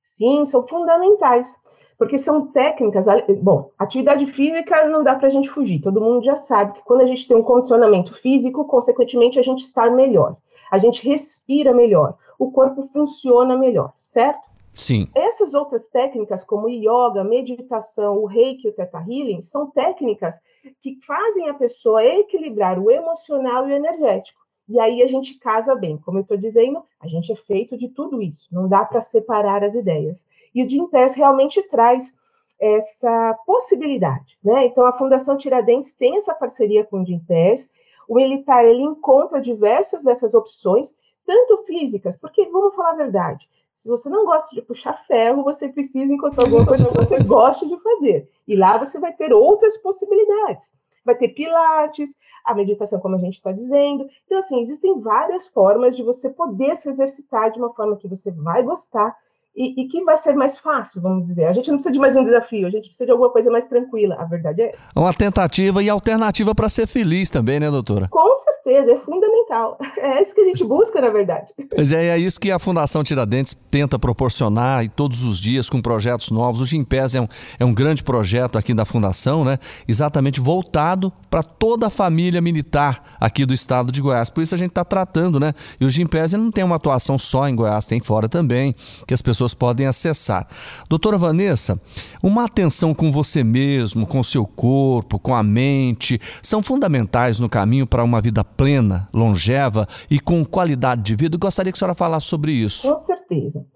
Sim, 0.01 0.45
são 0.45 0.63
fundamentais, 0.63 1.57
porque 1.97 2.19
são 2.19 2.49
técnicas. 2.49 3.07
Bom, 3.43 3.71
atividade 3.79 4.27
física 4.27 4.87
não 4.87 5.03
dá 5.03 5.15
para 5.15 5.29
a 5.29 5.31
gente 5.31 5.49
fugir. 5.49 5.81
Todo 5.81 6.01
mundo 6.01 6.23
já 6.23 6.37
sabe 6.37 6.75
que 6.75 6.85
quando 6.85 7.01
a 7.01 7.07
gente 7.07 7.27
tem 7.27 7.37
um 7.37 7.43
condicionamento 7.43 8.13
físico, 8.13 8.67
consequentemente 8.67 9.39
a 9.39 9.43
gente 9.43 9.61
está 9.61 9.91
melhor, 9.91 10.37
a 10.71 10.77
gente 10.77 11.09
respira 11.09 11.73
melhor, 11.73 12.17
o 12.39 12.51
corpo 12.51 12.83
funciona 12.83 13.57
melhor, 13.57 13.95
certo? 13.97 14.54
Sim. 14.75 15.09
Essas 15.15 15.55
outras 15.55 15.89
técnicas, 15.89 16.43
como 16.43 16.69
yoga, 16.69 17.23
meditação, 17.23 18.19
o 18.19 18.27
reiki 18.27 18.69
o 18.69 18.73
teta 18.73 18.99
healing, 18.99 19.41
são 19.41 19.71
técnicas 19.71 20.41
que 20.81 20.99
fazem 21.07 21.49
a 21.49 21.55
pessoa 21.55 22.05
equilibrar 22.05 22.79
o 22.79 22.91
emocional 22.91 23.69
e 23.69 23.73
o 23.73 23.77
energético. 23.77 24.43
E 24.69 24.81
aí 24.81 25.03
a 25.03 25.07
gente 25.07 25.39
casa 25.39 25.77
bem. 25.77 25.97
Como 25.99 26.19
eu 26.19 26.23
estou 26.23 26.37
dizendo, 26.37 26.83
a 27.01 27.07
gente 27.07 27.31
é 27.31 27.37
feito 27.37 27.77
de 27.77 27.89
tudo 27.89 28.21
isso. 28.21 28.49
Não 28.51 28.69
dá 28.69 28.85
para 28.85 29.01
separar 29.01 29.63
as 29.63 29.75
ideias. 29.75 30.27
E 30.55 30.65
o 30.65 30.69
Jim 30.69 30.89
Pass 30.89 31.15
realmente 31.15 31.63
traz 31.69 32.15
essa 32.61 33.39
possibilidade, 33.47 34.39
né? 34.43 34.65
Então 34.65 34.87
a 34.87 34.93
Fundação 34.93 35.37
Tiradentes 35.37 35.97
tem 35.97 36.17
essa 36.17 36.35
parceria 36.35 36.85
com 36.85 37.03
o 37.03 37.07
Jim 37.07 37.21
Pass. 37.21 37.71
O 38.09 38.15
militar 38.15 38.65
ele 38.65 38.83
encontra 38.83 39.41
diversas 39.41 40.03
dessas 40.03 40.35
opções, 40.35 40.95
tanto 41.27 41.59
físicas, 41.65 42.17
porque 42.19 42.49
vamos 42.51 42.75
falar 42.75 42.93
a 42.93 42.97
verdade, 42.97 43.49
se 43.75 43.89
você 43.89 44.09
não 44.09 44.25
gosta 44.25 44.55
de 44.55 44.63
puxar 44.63 44.93
ferro, 44.93 45.43
você 45.43 45.69
precisa 45.69 46.15
encontrar 46.15 46.45
alguma 46.45 46.65
coisa 46.65 46.87
que 46.87 46.95
você 46.95 47.19
goste 47.25 47.67
de 47.67 47.77
fazer. 47.83 48.31
E 48.47 48.55
lá 48.55 48.79
você 48.79 49.01
vai 49.01 49.13
ter 49.13 49.33
outras 49.33 49.77
possibilidades. 49.79 50.73
Vai 51.05 51.17
ter 51.17 51.31
pilates, 51.31 52.17
a 52.45 52.55
meditação, 52.55 53.01
como 53.01 53.17
a 53.17 53.19
gente 53.19 53.35
está 53.35 53.51
dizendo. 53.51 54.07
Então, 54.25 54.39
assim, 54.39 54.61
existem 54.61 54.99
várias 55.01 55.49
formas 55.49 55.97
de 55.97 56.05
você 56.05 56.31
poder 56.31 56.77
se 56.77 56.89
exercitar 56.89 57.51
de 57.51 57.59
uma 57.59 57.69
forma 57.69 57.97
que 57.97 58.09
você 58.09 58.31
vai 58.31 58.63
gostar 58.63 59.15
e, 59.57 59.83
e, 59.83 59.87
que 59.87 60.03
vai 60.05 60.17
ser 60.17 60.35
mais 60.35 60.59
fácil, 60.59 61.01
vamos 61.01 61.25
dizer. 61.25 61.45
A 61.45 61.53
gente 61.53 61.69
não 61.69 61.77
precisa 61.77 61.93
de 61.93 61.99
mais 61.99 62.17
um 62.17 62.25
desafio, 62.25 62.67
a 62.67 62.71
gente 62.71 62.89
precisa 62.89 63.07
de 63.07 63.13
alguma 63.13 63.31
coisa 63.31 63.51
mais 63.51 63.67
tranquila. 63.67 64.17
A 64.19 64.25
verdade 64.25 64.63
é 64.63 64.75
essa. 64.75 64.89
Uma 64.97 65.15
tentativa 65.15 65.83
e 65.83 65.89
alternativa 65.89 66.55
para 66.55 66.69
ser 66.69 66.87
feliz 66.87 67.31
também, 67.31 67.61
né, 67.61 67.71
doutora? 67.71 68.09
Com 68.09 68.35
certeza, 68.35 68.93
é 68.93 68.97
fundamental. 68.97 69.79
É 69.97 70.21
isso 70.21 70.35
que 70.35 70.41
a 70.41 70.45
gente 70.45 70.65
busca, 70.65 71.01
na 71.01 71.11
verdade. 71.11 71.53
Mas 71.77 71.93
é, 71.93 72.09
é 72.09 72.19
isso 72.19 72.41
que 72.41 72.51
a 72.51 72.59
Fundação 72.59 73.03
Tiradentes 73.03 73.57
tenta 73.71 73.99
proporcionar 73.99 74.85
e 74.85 74.89
todos 74.89 75.23
os 75.23 75.39
dias 75.39 75.71
com 75.71 75.81
projetos 75.81 76.31
novos. 76.31 76.61
O 76.61 76.67
Gimpés 76.67 77.15
é 77.15 77.21
um, 77.21 77.29
é 77.59 77.65
um 77.65 77.73
grande 77.73 78.03
projeto 78.03 78.59
aqui 78.59 78.75
da 78.75 78.85
Fundação, 78.85 79.45
né? 79.45 79.59
Exatamente 79.87 80.41
voltado 80.41 81.13
para 81.31 81.43
toda 81.43 81.87
a 81.87 81.91
família 81.91 82.41
militar 82.41 83.17
aqui 83.21 83.47
do 83.47 83.55
estado 83.55 83.91
de 83.91 84.01
Goiás. 84.01 84.31
Por 84.31 84.43
isso 84.43 84.55
a 84.55 84.59
gente 84.59 84.71
está 84.71 84.85
tratando, 84.85 85.39
né? 85.41 85.53
E 85.81 85.85
o 85.85 85.91
Gimpés 85.91 86.33
não 86.33 86.51
tem 86.51 86.65
uma 86.65 86.77
atuação 86.77 87.19
só 87.19 87.49
em 87.49 87.57
Goiás, 87.57 87.87
tem 87.87 88.01
fora 88.01 88.29
também, 88.29 88.75
que 89.07 89.15
as 89.15 89.23
pessoas 89.23 89.44
pessoas 89.45 89.55
podem 89.55 89.87
acessar. 89.87 90.49
Doutora 90.89 91.19
Vanessa, 91.19 91.79
uma 92.23 92.45
atenção 92.45 92.95
com 92.95 93.13
você 93.13 93.45
mesmo, 93.45 94.07
com 94.07 94.25
seu 94.25 94.47
corpo, 94.47 95.19
com 95.19 95.35
a 95.35 95.43
mente, 95.43 96.21
são 96.43 96.63
fundamentais 96.63 97.39
no 97.39 97.49
caminho 97.49 97.87
para 97.87 98.03
uma 98.03 98.21
vida 98.21 98.43
plena, 98.43 99.09
longeva 99.13 99.87
e 100.11 100.19
com 100.19 100.45
qualidade 100.45 101.03
de 101.03 101.15
vida. 101.15 101.37
Eu 101.37 101.41
gostaria 101.41 101.71
que 101.71 101.77
a 101.77 101.81
senhora 101.81 101.95
falasse 101.95 102.27
sobre 102.27 102.53
isso. 102.53 102.89
Com 102.89 102.97
certeza. 102.97 103.67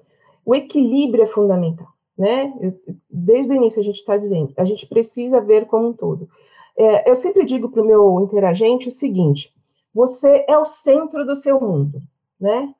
O 0.44 0.54
equilíbrio 0.54 1.22
é 1.22 1.26
fundamental. 1.26 1.88
Né? 2.16 2.52
Desde 3.08 3.52
o 3.52 3.56
início 3.56 3.80
a 3.80 3.84
gente 3.84 3.98
está 3.98 4.16
dizendo, 4.16 4.52
a 4.56 4.64
gente 4.64 4.86
precisa 4.86 5.40
ver 5.40 5.66
como 5.66 5.88
um 5.88 5.92
todo. 5.92 6.28
É, 6.76 7.08
eu 7.08 7.14
sempre 7.14 7.44
digo 7.44 7.70
para 7.70 7.82
o 7.82 7.86
meu 7.86 8.20
interagente 8.22 8.88
o 8.88 8.90
seguinte: 8.90 9.52
você 9.94 10.44
é 10.48 10.58
o 10.58 10.64
centro 10.64 11.24
do 11.24 11.36
seu 11.36 11.60
mundo, 11.60 12.02
né? 12.40 12.74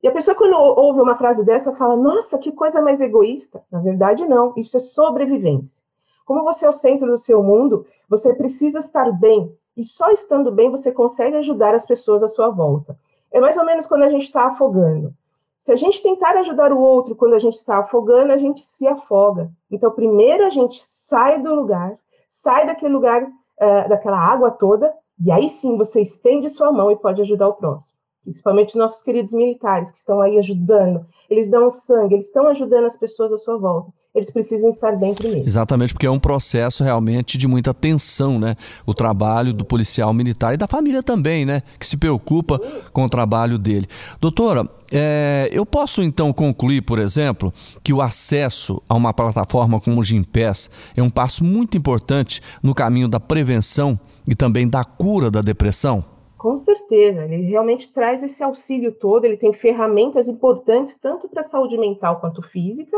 E 0.00 0.06
a 0.06 0.12
pessoa, 0.12 0.36
quando 0.36 0.54
ouve 0.54 1.00
uma 1.00 1.16
frase 1.16 1.44
dessa, 1.44 1.72
fala: 1.72 1.96
Nossa, 1.96 2.38
que 2.38 2.52
coisa 2.52 2.80
mais 2.80 3.00
egoísta. 3.00 3.64
Na 3.70 3.80
verdade, 3.80 4.26
não. 4.26 4.52
Isso 4.56 4.76
é 4.76 4.80
sobrevivência. 4.80 5.84
Como 6.24 6.44
você 6.44 6.66
é 6.66 6.68
o 6.68 6.72
centro 6.72 7.08
do 7.08 7.16
seu 7.16 7.42
mundo, 7.42 7.84
você 8.08 8.34
precisa 8.34 8.78
estar 8.78 9.10
bem. 9.10 9.52
E 9.76 9.82
só 9.82 10.10
estando 10.10 10.52
bem 10.52 10.70
você 10.70 10.92
consegue 10.92 11.36
ajudar 11.36 11.74
as 11.74 11.86
pessoas 11.86 12.22
à 12.22 12.28
sua 12.28 12.50
volta. 12.50 12.98
É 13.32 13.40
mais 13.40 13.56
ou 13.56 13.64
menos 13.64 13.86
quando 13.86 14.02
a 14.04 14.08
gente 14.08 14.24
está 14.24 14.46
afogando. 14.46 15.12
Se 15.56 15.72
a 15.72 15.76
gente 15.76 16.02
tentar 16.02 16.36
ajudar 16.36 16.72
o 16.72 16.80
outro 16.80 17.16
quando 17.16 17.34
a 17.34 17.38
gente 17.38 17.54
está 17.54 17.78
afogando, 17.78 18.32
a 18.32 18.38
gente 18.38 18.60
se 18.60 18.86
afoga. 18.86 19.50
Então, 19.70 19.90
primeiro 19.90 20.46
a 20.46 20.50
gente 20.50 20.78
sai 20.80 21.40
do 21.40 21.52
lugar, 21.54 21.98
sai 22.28 22.66
daquele 22.66 22.92
lugar, 22.92 23.24
uh, 23.24 23.88
daquela 23.88 24.18
água 24.18 24.52
toda, 24.52 24.94
e 25.18 25.32
aí 25.32 25.48
sim 25.48 25.76
você 25.76 26.00
estende 26.00 26.48
sua 26.48 26.70
mão 26.70 26.90
e 26.90 26.96
pode 26.96 27.22
ajudar 27.22 27.48
o 27.48 27.54
próximo 27.54 27.98
principalmente 28.28 28.76
nossos 28.76 29.02
queridos 29.02 29.32
militares 29.32 29.90
que 29.90 29.96
estão 29.96 30.20
aí 30.20 30.36
ajudando, 30.36 31.00
eles 31.30 31.50
dão 31.50 31.70
sangue, 31.70 32.14
eles 32.14 32.26
estão 32.26 32.46
ajudando 32.46 32.84
as 32.84 32.98
pessoas 32.98 33.32
à 33.32 33.38
sua 33.38 33.58
volta. 33.58 33.90
Eles 34.14 34.30
precisam 34.30 34.68
estar 34.68 34.96
bem 34.96 35.14
primeiro. 35.14 35.46
Exatamente, 35.46 35.94
porque 35.94 36.06
é 36.06 36.10
um 36.10 36.18
processo 36.18 36.82
realmente 36.82 37.38
de 37.38 37.46
muita 37.46 37.72
tensão, 37.72 38.38
né? 38.38 38.56
O 38.84 38.92
trabalho 38.92 39.52
do 39.52 39.64
policial 39.64 40.12
militar 40.12 40.52
e 40.52 40.56
da 40.56 40.66
família 40.66 41.02
também, 41.02 41.46
né? 41.46 41.62
Que 41.78 41.86
se 41.86 41.96
preocupa 41.96 42.58
com 42.92 43.04
o 43.04 43.08
trabalho 43.08 43.58
dele. 43.58 43.86
Doutora, 44.20 44.68
é, 44.90 45.48
eu 45.52 45.64
posso 45.64 46.02
então 46.02 46.32
concluir, 46.32 46.82
por 46.82 46.98
exemplo, 46.98 47.52
que 47.82 47.92
o 47.92 48.02
acesso 48.02 48.82
a 48.88 48.94
uma 48.94 49.14
plataforma 49.14 49.80
como 49.80 50.00
o 50.00 50.04
Gimpass 50.04 50.68
é 50.96 51.02
um 51.02 51.10
passo 51.10 51.44
muito 51.44 51.76
importante 51.76 52.42
no 52.62 52.74
caminho 52.74 53.08
da 53.08 53.20
prevenção 53.20 53.98
e 54.26 54.34
também 54.34 54.66
da 54.68 54.84
cura 54.84 55.30
da 55.30 55.42
depressão? 55.42 56.17
Com 56.38 56.56
certeza, 56.56 57.24
ele 57.24 57.42
realmente 57.42 57.92
traz 57.92 58.22
esse 58.22 58.44
auxílio 58.44 58.92
todo, 58.92 59.24
ele 59.24 59.36
tem 59.36 59.52
ferramentas 59.52 60.28
importantes 60.28 60.96
tanto 60.96 61.28
para 61.28 61.40
a 61.40 61.44
saúde 61.44 61.76
mental 61.76 62.20
quanto 62.20 62.42
física. 62.42 62.96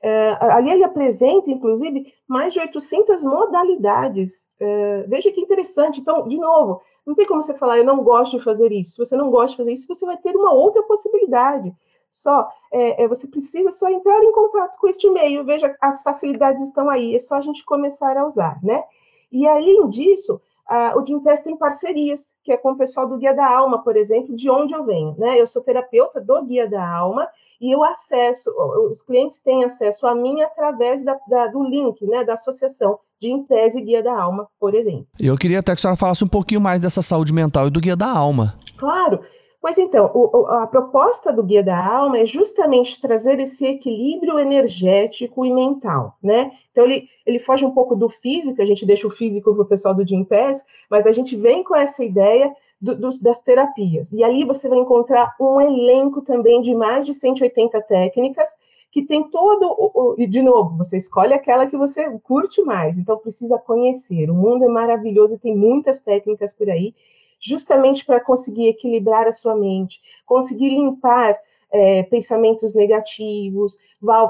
É, 0.00 0.38
ali 0.40 0.70
ele 0.70 0.84
apresenta, 0.84 1.50
inclusive, 1.50 2.06
mais 2.28 2.52
de 2.52 2.60
800 2.60 3.24
modalidades. 3.24 4.52
É, 4.60 5.04
veja 5.08 5.32
que 5.32 5.40
interessante. 5.40 6.00
Então, 6.00 6.28
de 6.28 6.36
novo, 6.36 6.80
não 7.04 7.16
tem 7.16 7.26
como 7.26 7.42
você 7.42 7.52
falar, 7.54 7.78
eu 7.78 7.84
não 7.84 8.04
gosto 8.04 8.38
de 8.38 8.44
fazer 8.44 8.70
isso. 8.70 8.92
Se 8.92 8.98
você 8.98 9.16
não 9.16 9.28
gosta 9.28 9.50
de 9.50 9.56
fazer 9.56 9.72
isso, 9.72 9.92
você 9.92 10.06
vai 10.06 10.16
ter 10.16 10.36
uma 10.36 10.54
outra 10.54 10.80
possibilidade. 10.84 11.74
Só 12.08 12.48
é, 12.72 13.02
é 13.02 13.08
você 13.08 13.26
precisa 13.26 13.72
só 13.72 13.88
entrar 13.88 14.22
em 14.22 14.32
contato 14.32 14.78
com 14.78 14.86
este 14.86 15.08
e-mail. 15.08 15.44
Veja, 15.44 15.76
as 15.80 16.02
facilidades 16.04 16.68
estão 16.68 16.88
aí, 16.88 17.16
é 17.16 17.18
só 17.18 17.34
a 17.34 17.40
gente 17.40 17.64
começar 17.64 18.16
a 18.16 18.24
usar, 18.24 18.60
né? 18.62 18.84
E 19.32 19.46
além 19.48 19.88
disso, 19.88 20.40
Uh, 20.70 21.00
o 21.00 21.06
Gimpass 21.06 21.42
tem 21.42 21.56
parcerias, 21.56 22.36
que 22.44 22.52
é 22.52 22.56
com 22.56 22.72
o 22.72 22.76
pessoal 22.76 23.08
do 23.08 23.16
Guia 23.16 23.34
da 23.34 23.56
Alma, 23.56 23.82
por 23.82 23.96
exemplo, 23.96 24.36
de 24.36 24.50
onde 24.50 24.74
eu 24.74 24.84
venho. 24.84 25.14
Né? 25.16 25.40
Eu 25.40 25.46
sou 25.46 25.62
terapeuta 25.62 26.20
do 26.20 26.44
Guia 26.44 26.68
da 26.68 26.86
Alma 26.86 27.26
e 27.58 27.74
eu 27.74 27.82
acesso, 27.82 28.50
os 28.90 29.02
clientes 29.02 29.40
têm 29.40 29.64
acesso 29.64 30.06
a 30.06 30.14
mim 30.14 30.42
através 30.42 31.02
da, 31.02 31.18
da, 31.26 31.46
do 31.46 31.62
link 31.62 32.06
né, 32.06 32.22
da 32.22 32.34
associação 32.34 32.98
de 33.18 33.28
Gimpass 33.28 33.76
e 33.76 33.80
Guia 33.80 34.02
da 34.02 34.20
Alma, 34.20 34.46
por 34.60 34.74
exemplo. 34.74 35.06
Eu 35.18 35.38
queria 35.38 35.60
até 35.60 35.72
que 35.72 35.78
a 35.78 35.80
senhora 35.80 35.96
falasse 35.96 36.22
um 36.22 36.28
pouquinho 36.28 36.60
mais 36.60 36.82
dessa 36.82 37.00
saúde 37.00 37.32
mental 37.32 37.66
e 37.66 37.70
do 37.70 37.80
Guia 37.80 37.96
da 37.96 38.10
Alma. 38.10 38.54
Claro. 38.76 39.20
Pois 39.60 39.76
então, 39.76 40.08
o, 40.14 40.46
a 40.46 40.68
proposta 40.68 41.32
do 41.32 41.42
Guia 41.42 41.64
da 41.64 41.76
Alma 41.76 42.18
é 42.18 42.24
justamente 42.24 43.00
trazer 43.00 43.40
esse 43.40 43.66
equilíbrio 43.66 44.38
energético 44.38 45.44
e 45.44 45.52
mental, 45.52 46.16
né? 46.22 46.48
Então, 46.70 46.84
ele, 46.84 47.08
ele 47.26 47.40
foge 47.40 47.64
um 47.64 47.72
pouco 47.72 47.96
do 47.96 48.08
físico, 48.08 48.62
a 48.62 48.64
gente 48.64 48.86
deixa 48.86 49.08
o 49.08 49.10
físico 49.10 49.52
para 49.52 49.62
o 49.62 49.68
pessoal 49.68 49.94
do 49.94 50.06
Jim 50.06 50.22
Pass, 50.22 50.64
mas 50.88 51.06
a 51.08 51.12
gente 51.12 51.34
vem 51.34 51.64
com 51.64 51.74
essa 51.74 52.04
ideia 52.04 52.54
do, 52.80 52.96
dos, 52.96 53.20
das 53.20 53.42
terapias. 53.42 54.12
E 54.12 54.22
ali 54.22 54.44
você 54.44 54.68
vai 54.68 54.78
encontrar 54.78 55.34
um 55.40 55.60
elenco 55.60 56.22
também 56.22 56.60
de 56.60 56.72
mais 56.76 57.04
de 57.04 57.12
180 57.12 57.82
técnicas, 57.82 58.50
que 58.92 59.04
tem 59.04 59.28
todo 59.28 59.66
o, 59.66 60.14
e 60.16 60.26
de 60.28 60.40
novo, 60.40 60.76
você 60.76 60.96
escolhe 60.96 61.34
aquela 61.34 61.66
que 61.66 61.76
você 61.76 62.08
curte 62.20 62.62
mais, 62.62 62.96
então 62.96 63.18
precisa 63.18 63.58
conhecer. 63.58 64.30
O 64.30 64.34
mundo 64.34 64.64
é 64.64 64.68
maravilhoso 64.68 65.34
e 65.34 65.38
tem 65.38 65.56
muitas 65.56 66.00
técnicas 66.00 66.54
por 66.54 66.70
aí 66.70 66.94
justamente 67.38 68.04
para 68.04 68.20
conseguir 68.20 68.68
equilibrar 68.68 69.26
a 69.26 69.32
sua 69.32 69.54
mente, 69.54 70.00
conseguir 70.26 70.70
limpar 70.70 71.38
é, 71.70 72.02
pensamentos 72.04 72.74
negativos, 72.74 73.78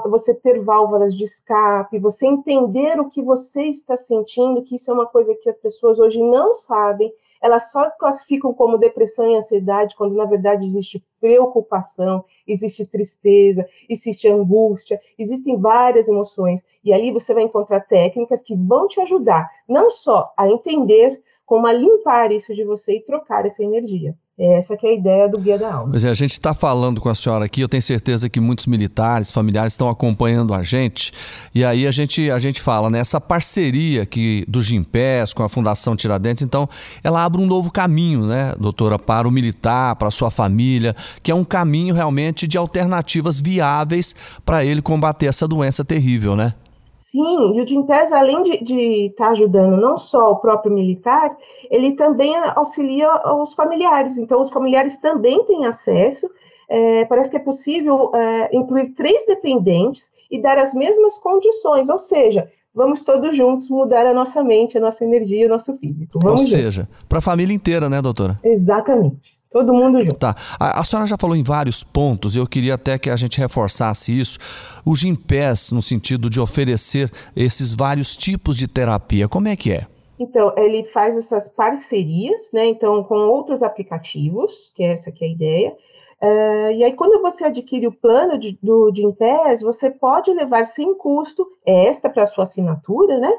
você 0.09 0.33
ter 0.33 0.59
válvulas 0.59 1.15
de 1.15 1.23
escape, 1.23 1.99
você 1.99 2.27
entender 2.27 2.99
o 2.99 3.07
que 3.07 3.21
você 3.21 3.63
está 3.63 3.95
sentindo, 3.95 4.63
que 4.63 4.75
isso 4.75 4.91
é 4.91 4.93
uma 4.93 5.07
coisa 5.07 5.35
que 5.35 5.49
as 5.49 5.57
pessoas 5.57 5.99
hoje 5.99 6.21
não 6.21 6.53
sabem, 6.53 7.11
elas 7.41 7.71
só 7.71 7.89
classificam 7.91 8.53
como 8.53 8.77
depressão 8.77 9.31
e 9.31 9.35
ansiedade, 9.37 9.95
quando 9.95 10.13
na 10.13 10.25
verdade 10.25 10.65
existe 10.65 11.01
preocupação, 11.21 12.23
existe 12.45 12.85
tristeza, 12.85 13.65
existe 13.89 14.27
angústia, 14.27 14.99
existem 15.17 15.57
várias 15.57 16.09
emoções. 16.09 16.65
E 16.83 16.93
ali 16.93 17.11
você 17.11 17.33
vai 17.33 17.43
encontrar 17.43 17.79
técnicas 17.81 18.43
que 18.43 18.55
vão 18.55 18.87
te 18.87 18.99
ajudar, 19.01 19.49
não 19.67 19.89
só 19.89 20.33
a 20.37 20.49
entender, 20.49 21.21
como 21.49 21.65
a 21.65 21.73
limpar 21.73 22.31
isso 22.31 22.53
de 22.53 22.63
você 22.63 22.97
e 22.97 23.03
trocar 23.03 23.43
essa 23.43 23.63
energia. 23.63 24.13
Essa 24.37 24.77
que 24.77 24.85
é 24.85 24.91
a 24.91 24.93
ideia 24.93 25.27
do 25.27 25.39
Guia 25.39 25.57
da 25.57 25.73
Alma. 25.73 25.89
Pois 25.89 26.05
é, 26.05 26.09
a 26.09 26.13
gente 26.13 26.33
está 26.33 26.53
falando 26.53 27.01
com 27.01 27.09
a 27.09 27.15
senhora 27.15 27.43
aqui, 27.43 27.59
eu 27.61 27.67
tenho 27.67 27.81
certeza 27.81 28.29
que 28.29 28.39
muitos 28.39 28.67
militares, 28.67 29.31
familiares 29.31 29.73
estão 29.73 29.89
acompanhando 29.89 30.53
a 30.53 30.61
gente, 30.61 31.11
e 31.53 31.65
aí 31.65 31.87
a 31.87 31.91
gente, 31.91 32.29
a 32.29 32.37
gente 32.37 32.61
fala, 32.61 32.87
né, 32.87 32.99
essa 32.99 33.19
parceria 33.19 34.03
aqui 34.03 34.45
do 34.47 34.61
Gimpés 34.61 35.33
com 35.33 35.41
a 35.41 35.49
Fundação 35.49 35.95
Tiradentes, 35.95 36.43
então 36.43 36.69
ela 37.03 37.25
abre 37.25 37.41
um 37.41 37.47
novo 37.47 37.71
caminho, 37.71 38.27
né, 38.27 38.53
doutora, 38.59 38.99
para 38.99 39.27
o 39.27 39.31
militar, 39.31 39.95
para 39.95 40.09
a 40.09 40.11
sua 40.11 40.29
família, 40.29 40.95
que 41.23 41.31
é 41.31 41.35
um 41.35 41.43
caminho 41.43 41.95
realmente 41.95 42.47
de 42.47 42.59
alternativas 42.59 43.41
viáveis 43.41 44.15
para 44.45 44.63
ele 44.63 44.83
combater 44.83 45.25
essa 45.25 45.47
doença 45.47 45.83
terrível, 45.83 46.35
né? 46.35 46.53
Sim, 46.99 47.55
e 47.55 47.61
o 47.61 47.65
Gimpass, 47.65 48.11
além 48.11 48.43
de 48.43 49.07
estar 49.07 49.27
tá 49.27 49.31
ajudando 49.31 49.77
não 49.77 49.95
só 49.95 50.31
o 50.31 50.35
próprio 50.35 50.73
militar, 50.73 51.35
ele 51.71 51.93
também 51.93 52.35
auxilia 52.55 53.07
os 53.35 53.53
familiares. 53.53 54.17
Então, 54.17 54.41
os 54.41 54.49
familiares 54.49 54.99
também 54.99 55.41
têm 55.45 55.65
acesso. 55.65 56.29
É, 56.67 57.05
parece 57.05 57.31
que 57.31 57.37
é 57.37 57.39
possível 57.39 58.11
é, 58.13 58.55
incluir 58.55 58.89
três 58.89 59.25
dependentes 59.25 60.11
e 60.29 60.41
dar 60.41 60.57
as 60.57 60.73
mesmas 60.73 61.17
condições, 61.17 61.89
ou 61.89 61.97
seja, 61.97 62.51
vamos 62.73 63.01
todos 63.03 63.35
juntos 63.35 63.69
mudar 63.69 64.05
a 64.05 64.13
nossa 64.13 64.43
mente, 64.43 64.77
a 64.77 64.81
nossa 64.81 65.03
energia, 65.03 65.45
o 65.45 65.49
nosso 65.49 65.75
físico. 65.77 66.19
Vamos 66.19 66.41
ou 66.41 66.47
seja, 66.47 66.87
para 67.07 67.19
a 67.19 67.21
família 67.21 67.53
inteira, 67.53 67.89
né, 67.89 68.01
doutora? 68.01 68.35
Exatamente. 68.43 69.39
Todo 69.49 69.73
mundo 69.73 69.99
junto. 69.99 70.15
Tá. 70.15 70.35
A, 70.59 70.79
a, 70.79 70.83
senhora 70.83 71.07
já 71.07 71.17
falou 71.17 71.35
em 71.35 71.41
vários 71.41 71.83
pontos, 71.83 72.35
eu 72.35 72.45
queria 72.45 72.75
até 72.75 72.99
que 72.99 73.09
a 73.09 73.15
gente 73.15 73.39
reforçasse 73.39 74.17
isso. 74.17 74.37
O 74.85 74.95
Gimpass, 74.95 75.71
no 75.71 75.81
sentido 75.81 76.29
de 76.29 76.39
oferecer 76.39 77.11
esses 77.35 77.73
vários 77.73 78.15
tipos 78.15 78.55
de 78.55 78.67
terapia, 78.67 79.27
como 79.27 79.47
é 79.47 79.55
que 79.55 79.71
é? 79.71 79.87
Então, 80.19 80.53
ele 80.57 80.83
faz 80.83 81.17
essas 81.17 81.47
parcerias, 81.47 82.51
né? 82.53 82.67
Então, 82.67 83.03
com 83.05 83.15
outros 83.15 83.63
aplicativos, 83.63 84.73
que 84.75 84.83
é 84.83 84.91
essa 84.91 85.11
que 85.11 85.23
é 85.23 85.27
a 85.29 85.31
ideia. 85.31 85.75
Uh, 86.21 86.71
e 86.73 86.83
aí, 86.83 86.93
quando 86.93 87.21
você 87.21 87.45
adquire 87.45 87.87
o 87.87 87.91
plano 87.91 88.37
de, 88.37 88.57
do 88.61 88.91
Gimpass, 88.93 89.61
você 89.61 89.89
pode 89.89 90.31
levar 90.33 90.65
sem 90.65 90.93
custo 90.95 91.47
extra 91.65 92.09
para 92.09 92.23
a 92.23 92.27
sua 92.27 92.43
assinatura, 92.43 93.17
né? 93.17 93.31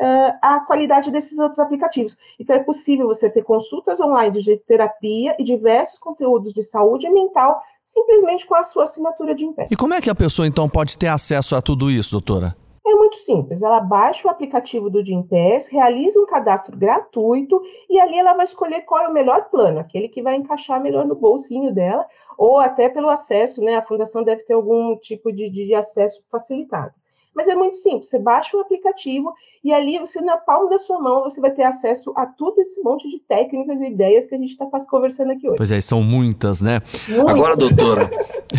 uh, 0.00 0.38
a 0.42 0.60
qualidade 0.60 1.10
desses 1.10 1.38
outros 1.38 1.58
aplicativos. 1.58 2.16
Então, 2.38 2.56
é 2.56 2.62
possível 2.62 3.06
você 3.06 3.30
ter 3.30 3.42
consultas 3.42 4.00
online 4.00 4.40
de 4.40 4.56
terapia 4.58 5.34
e 5.38 5.44
diversos 5.44 5.98
conteúdos 5.98 6.52
de 6.52 6.62
saúde 6.62 7.08
mental 7.10 7.60
simplesmente 7.82 8.46
com 8.46 8.54
a 8.54 8.64
sua 8.64 8.84
assinatura 8.84 9.34
de 9.34 9.44
impé. 9.44 9.68
E 9.70 9.76
como 9.76 9.94
é 9.94 10.00
que 10.00 10.10
a 10.10 10.14
pessoa, 10.14 10.46
então, 10.46 10.68
pode 10.68 10.96
ter 10.96 11.08
acesso 11.08 11.54
a 11.54 11.62
tudo 11.62 11.90
isso, 11.90 12.12
doutora? 12.12 12.56
É 12.96 12.98
muito 12.98 13.16
simples. 13.16 13.62
Ela 13.62 13.78
baixa 13.78 14.26
o 14.26 14.30
aplicativo 14.30 14.88
do 14.88 15.04
Gimpass, 15.04 15.68
realiza 15.68 16.18
um 16.18 16.24
cadastro 16.24 16.76
gratuito 16.78 17.60
e 17.90 18.00
ali 18.00 18.18
ela 18.18 18.32
vai 18.32 18.44
escolher 18.46 18.80
qual 18.86 19.04
é 19.04 19.08
o 19.08 19.12
melhor 19.12 19.50
plano, 19.50 19.78
aquele 19.78 20.08
que 20.08 20.22
vai 20.22 20.34
encaixar 20.34 20.82
melhor 20.82 21.04
no 21.04 21.14
bolsinho 21.14 21.74
dela, 21.74 22.06
ou 22.38 22.58
até 22.58 22.88
pelo 22.88 23.10
acesso, 23.10 23.62
né? 23.62 23.76
A 23.76 23.82
fundação 23.82 24.24
deve 24.24 24.44
ter 24.44 24.54
algum 24.54 24.96
tipo 24.96 25.30
de, 25.30 25.50
de 25.50 25.74
acesso 25.74 26.26
facilitado. 26.30 26.94
Mas 27.36 27.48
é 27.48 27.54
muito 27.54 27.76
simples, 27.76 28.08
você 28.08 28.18
baixa 28.18 28.56
o 28.56 28.60
aplicativo 28.60 29.30
e 29.62 29.70
ali 29.70 29.98
você, 29.98 30.22
na 30.22 30.38
palma 30.38 30.70
da 30.70 30.78
sua 30.78 30.98
mão, 30.98 31.22
você 31.22 31.38
vai 31.38 31.50
ter 31.50 31.64
acesso 31.64 32.14
a 32.16 32.24
todo 32.24 32.58
esse 32.58 32.82
monte 32.82 33.10
de 33.10 33.20
técnicas 33.20 33.80
e 33.82 33.88
ideias 33.88 34.26
que 34.26 34.34
a 34.34 34.38
gente 34.38 34.50
está 34.50 34.66
conversando 34.88 35.32
aqui 35.32 35.46
hoje. 35.46 35.58
Pois 35.58 35.70
é, 35.70 35.78
são 35.82 36.02
muitas, 36.02 36.62
né? 36.62 36.80
Muitas. 37.06 37.28
Agora, 37.28 37.54
doutora, 37.56 38.10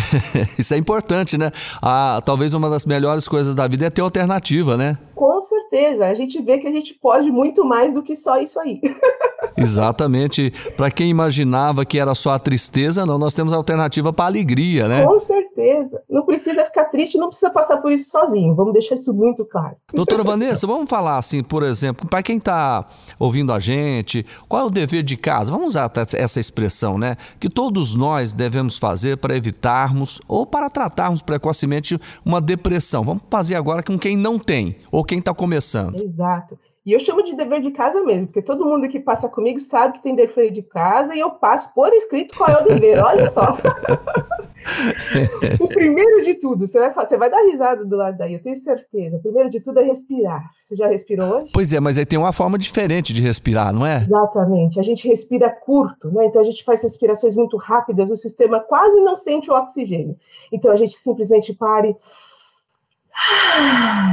isso 0.56 0.72
é 0.72 0.76
importante, 0.76 1.36
né? 1.36 1.50
Ah, 1.82 2.22
talvez 2.24 2.54
uma 2.54 2.70
das 2.70 2.86
melhores 2.86 3.26
coisas 3.26 3.54
da 3.54 3.66
vida 3.66 3.86
é 3.86 3.90
ter 3.90 4.02
alternativa, 4.02 4.76
né? 4.76 4.96
Com 5.14 5.40
certeza, 5.40 6.06
a 6.06 6.14
gente 6.14 6.40
vê 6.40 6.58
que 6.58 6.68
a 6.68 6.72
gente 6.72 6.94
pode 6.94 7.32
muito 7.32 7.64
mais 7.64 7.94
do 7.94 8.02
que 8.02 8.14
só 8.14 8.40
isso 8.40 8.60
aí. 8.60 8.80
Exatamente. 9.60 10.52
Para 10.76 10.90
quem 10.90 11.10
imaginava 11.10 11.84
que 11.84 11.98
era 11.98 12.14
só 12.14 12.30
a 12.30 12.38
tristeza, 12.38 13.04
não, 13.04 13.18
nós 13.18 13.34
temos 13.34 13.52
alternativa 13.52 14.12
para 14.12 14.26
a 14.26 14.28
alegria, 14.28 14.88
né? 14.88 15.04
Com 15.04 15.18
certeza. 15.18 16.02
Não 16.08 16.24
precisa 16.24 16.64
ficar 16.64 16.86
triste, 16.86 17.18
não 17.18 17.28
precisa 17.28 17.50
passar 17.50 17.78
por 17.78 17.92
isso 17.92 18.10
sozinho. 18.10 18.54
Vamos 18.54 18.72
deixar 18.72 18.94
isso 18.94 19.12
muito 19.12 19.44
claro. 19.44 19.76
Doutora 19.92 20.22
Vanessa, 20.22 20.66
vamos 20.66 20.88
falar 20.88 21.18
assim, 21.18 21.42
por 21.42 21.62
exemplo, 21.62 22.08
para 22.08 22.22
quem 22.22 22.38
está 22.38 22.86
ouvindo 23.18 23.52
a 23.52 23.58
gente, 23.58 24.24
qual 24.48 24.62
é 24.62 24.64
o 24.66 24.70
dever 24.70 25.02
de 25.02 25.16
casa? 25.16 25.50
Vamos 25.50 25.68
usar 25.68 25.90
essa 26.14 26.40
expressão, 26.40 26.98
né? 26.98 27.16
Que 27.38 27.48
todos 27.48 27.94
nós 27.94 28.32
devemos 28.32 28.78
fazer 28.78 29.16
para 29.16 29.36
evitarmos 29.36 30.20
ou 30.28 30.46
para 30.46 30.70
tratarmos 30.70 31.22
precocemente 31.22 31.98
uma 32.24 32.40
depressão. 32.40 33.04
Vamos 33.04 33.22
fazer 33.30 33.54
agora 33.54 33.82
com 33.82 33.98
quem 33.98 34.16
não 34.16 34.38
tem 34.38 34.76
ou 34.90 35.04
quem 35.04 35.18
está 35.18 35.34
começando. 35.34 36.00
Exato. 36.00 36.58
E 36.88 36.92
eu 36.94 36.98
chamo 36.98 37.22
de 37.22 37.36
dever 37.36 37.60
de 37.60 37.70
casa 37.70 38.02
mesmo, 38.02 38.28
porque 38.28 38.40
todo 38.40 38.64
mundo 38.64 38.88
que 38.88 38.98
passa 38.98 39.28
comigo 39.28 39.60
sabe 39.60 39.92
que 39.92 40.02
tem 40.02 40.14
dever 40.14 40.50
de 40.50 40.62
casa 40.62 41.14
e 41.14 41.20
eu 41.20 41.32
passo 41.32 41.74
por 41.74 41.92
escrito 41.92 42.34
qual 42.34 42.48
é 42.48 42.62
o 42.62 42.64
dever. 42.64 42.98
Olha 43.04 43.28
só. 43.28 43.52
o 45.60 45.68
primeiro 45.68 46.22
de 46.22 46.36
tudo, 46.36 46.66
você 46.66 46.80
vai, 46.80 46.90
você 46.90 47.18
vai 47.18 47.28
dar 47.28 47.42
risada 47.42 47.84
do 47.84 47.94
lado 47.94 48.16
daí, 48.16 48.32
eu 48.32 48.40
tenho 48.40 48.56
certeza. 48.56 49.18
O 49.18 49.20
primeiro 49.20 49.50
de 49.50 49.60
tudo 49.60 49.80
é 49.80 49.82
respirar. 49.82 50.50
Você 50.58 50.76
já 50.76 50.88
respirou 50.88 51.28
hoje? 51.28 51.52
Pois 51.52 51.74
é, 51.74 51.78
mas 51.78 51.98
aí 51.98 52.06
tem 52.06 52.18
uma 52.18 52.32
forma 52.32 52.56
diferente 52.56 53.12
de 53.12 53.20
respirar, 53.20 53.70
não 53.70 53.84
é? 53.84 53.98
Exatamente. 53.98 54.80
A 54.80 54.82
gente 54.82 55.06
respira 55.06 55.50
curto, 55.50 56.10
né? 56.10 56.24
Então 56.24 56.40
a 56.40 56.44
gente 56.44 56.64
faz 56.64 56.82
respirações 56.82 57.36
muito 57.36 57.58
rápidas, 57.58 58.10
o 58.10 58.16
sistema 58.16 58.60
quase 58.60 58.98
não 59.02 59.14
sente 59.14 59.50
o 59.50 59.54
oxigênio. 59.54 60.16
Então 60.50 60.72
a 60.72 60.76
gente 60.76 60.94
simplesmente 60.94 61.52
pare. 61.52 61.94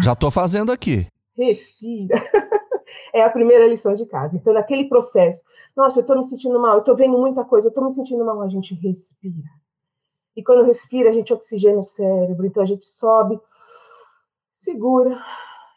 Já 0.04 0.12
estou 0.12 0.30
fazendo 0.30 0.74
aqui. 0.74 1.08
Respira. 1.38 2.16
é 3.14 3.22
a 3.22 3.30
primeira 3.30 3.68
lição 3.68 3.94
de 3.94 4.06
casa. 4.06 4.38
Então, 4.38 4.54
naquele 4.54 4.88
processo, 4.88 5.46
nossa, 5.76 6.00
eu 6.00 6.02
estou 6.02 6.16
me 6.16 6.24
sentindo 6.24 6.60
mal, 6.60 6.74
eu 6.74 6.80
estou 6.80 6.96
vendo 6.96 7.18
muita 7.18 7.44
coisa, 7.44 7.68
eu 7.68 7.70
estou 7.70 7.84
me 7.84 7.92
sentindo 7.92 8.26
mal, 8.26 8.42
a 8.42 8.50
gente 8.50 8.74
respira. 8.76 9.50
E 10.36 10.44
quando 10.44 10.66
respira, 10.66 11.10
a 11.10 11.14
gente 11.14 11.34
oxigena 11.34 11.80
o 11.80 11.84
cérebro, 11.84 12.46
então 12.46 12.62
a 12.62 12.66
gente 12.66 12.86
sobe, 12.86 13.40
segura 14.52 15.18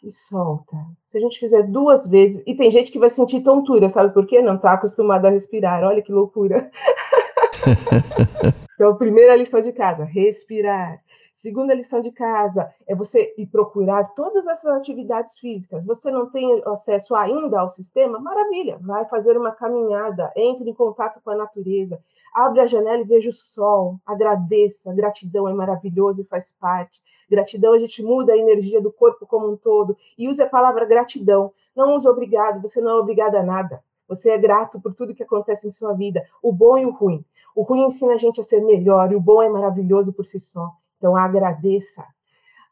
e 0.03 0.11
solta. 0.11 0.77
Se 1.05 1.19
a 1.19 1.21
gente 1.21 1.39
fizer 1.39 1.63
duas 1.63 2.09
vezes, 2.09 2.43
e 2.47 2.55
tem 2.55 2.71
gente 2.71 2.91
que 2.91 2.99
vai 2.99 3.09
sentir 3.09 3.41
tontura, 3.43 3.89
sabe 3.89 4.13
por 4.13 4.27
quê? 4.27 4.43
Não 4.43 4.57
está 4.57 4.73
acostumado 4.73 5.27
a 5.27 5.31
respirar, 5.31 5.85
olha 5.85 6.03
que 6.03 6.13
loucura. 6.13 6.71
então, 8.75 8.97
primeira 8.97 9.37
lição 9.37 9.61
de 9.61 9.73
casa, 9.73 10.05
respirar. 10.05 11.03
Segunda 11.33 11.73
lição 11.73 12.01
de 12.01 12.11
casa 12.11 12.69
é 12.87 12.97
você 12.97 13.33
ir 13.39 13.47
procurar 13.47 14.03
todas 14.15 14.47
essas 14.47 14.77
atividades 14.77 15.39
físicas. 15.39 15.85
Você 15.85 16.11
não 16.11 16.29
tem 16.29 16.61
acesso 16.67 17.15
ainda 17.15 17.61
ao 17.61 17.69
sistema? 17.69 18.19
Maravilha, 18.19 18.79
vai 18.83 19.05
fazer 19.05 19.37
uma 19.37 19.53
caminhada, 19.53 20.33
entre 20.35 20.69
em 20.69 20.75
contato 20.75 21.21
com 21.23 21.31
a 21.31 21.37
natureza, 21.37 21.99
abre 22.35 22.61
a 22.61 22.67
janela 22.67 23.03
e 23.03 23.05
veja 23.05 23.31
o 23.31 23.33
sol, 23.33 24.01
agradeça, 24.05 24.93
gratidão 24.95 25.49
é 25.49 25.55
maravilhoso 25.55 26.23
e 26.23 26.25
faz 26.25 26.51
parte. 26.51 26.99
Gratidão 27.31 27.73
a 27.73 27.79
gente 27.79 28.03
muda 28.03 28.33
a 28.33 28.37
energia 28.37 28.81
do 28.81 28.91
corpo 28.91 29.27
como 29.27 29.49
um 29.49 29.57
todo 29.57 29.97
e 30.19 30.29
use 30.29 30.43
a 30.43 30.49
palavra 30.49 30.87
gratidão. 30.87 31.53
Não 31.77 31.95
use 31.95 32.09
obrigado, 32.09 32.61
você 32.61 32.81
não 32.81 32.93
é 32.93 33.01
obrigado 33.01 33.37
a 33.37 33.43
nada. 33.43 33.81
Você 34.09 34.31
é 34.31 34.39
grato 34.39 34.81
por 34.81 34.95
tudo 34.95 35.15
que 35.15 35.23
acontece 35.23 35.69
em 35.69 35.71
sua 35.71 35.93
vida, 35.93 36.27
o 36.43 36.53
bom 36.53 36.79
e 36.79 36.87
o 36.87 36.91
ruim. 36.91 37.25
O 37.55 37.63
ruim 37.63 37.85
ensina 37.85 38.15
a 38.15 38.17
gente 38.17 38.41
a 38.41 38.45
ser 38.45 38.65
melhor 38.65 39.13
e 39.13 39.15
o 39.15 39.21
bom 39.21 39.43
é 39.43 39.49
maravilhoso 39.49 40.15
por 40.15 40.25
si 40.25 40.41
só. 40.41 40.71
Então, 40.97 41.15
agradeça. 41.15 42.07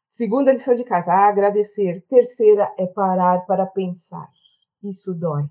Segunda 0.08 0.52
lição 0.52 0.74
de 0.74 0.82
casa, 0.82 1.12
agradecer. 1.12 2.00
Terceira 2.08 2.72
é 2.78 2.86
parar 2.86 3.44
para 3.44 3.66
pensar. 3.66 4.28
Isso 4.82 5.12
dói. 5.12 5.44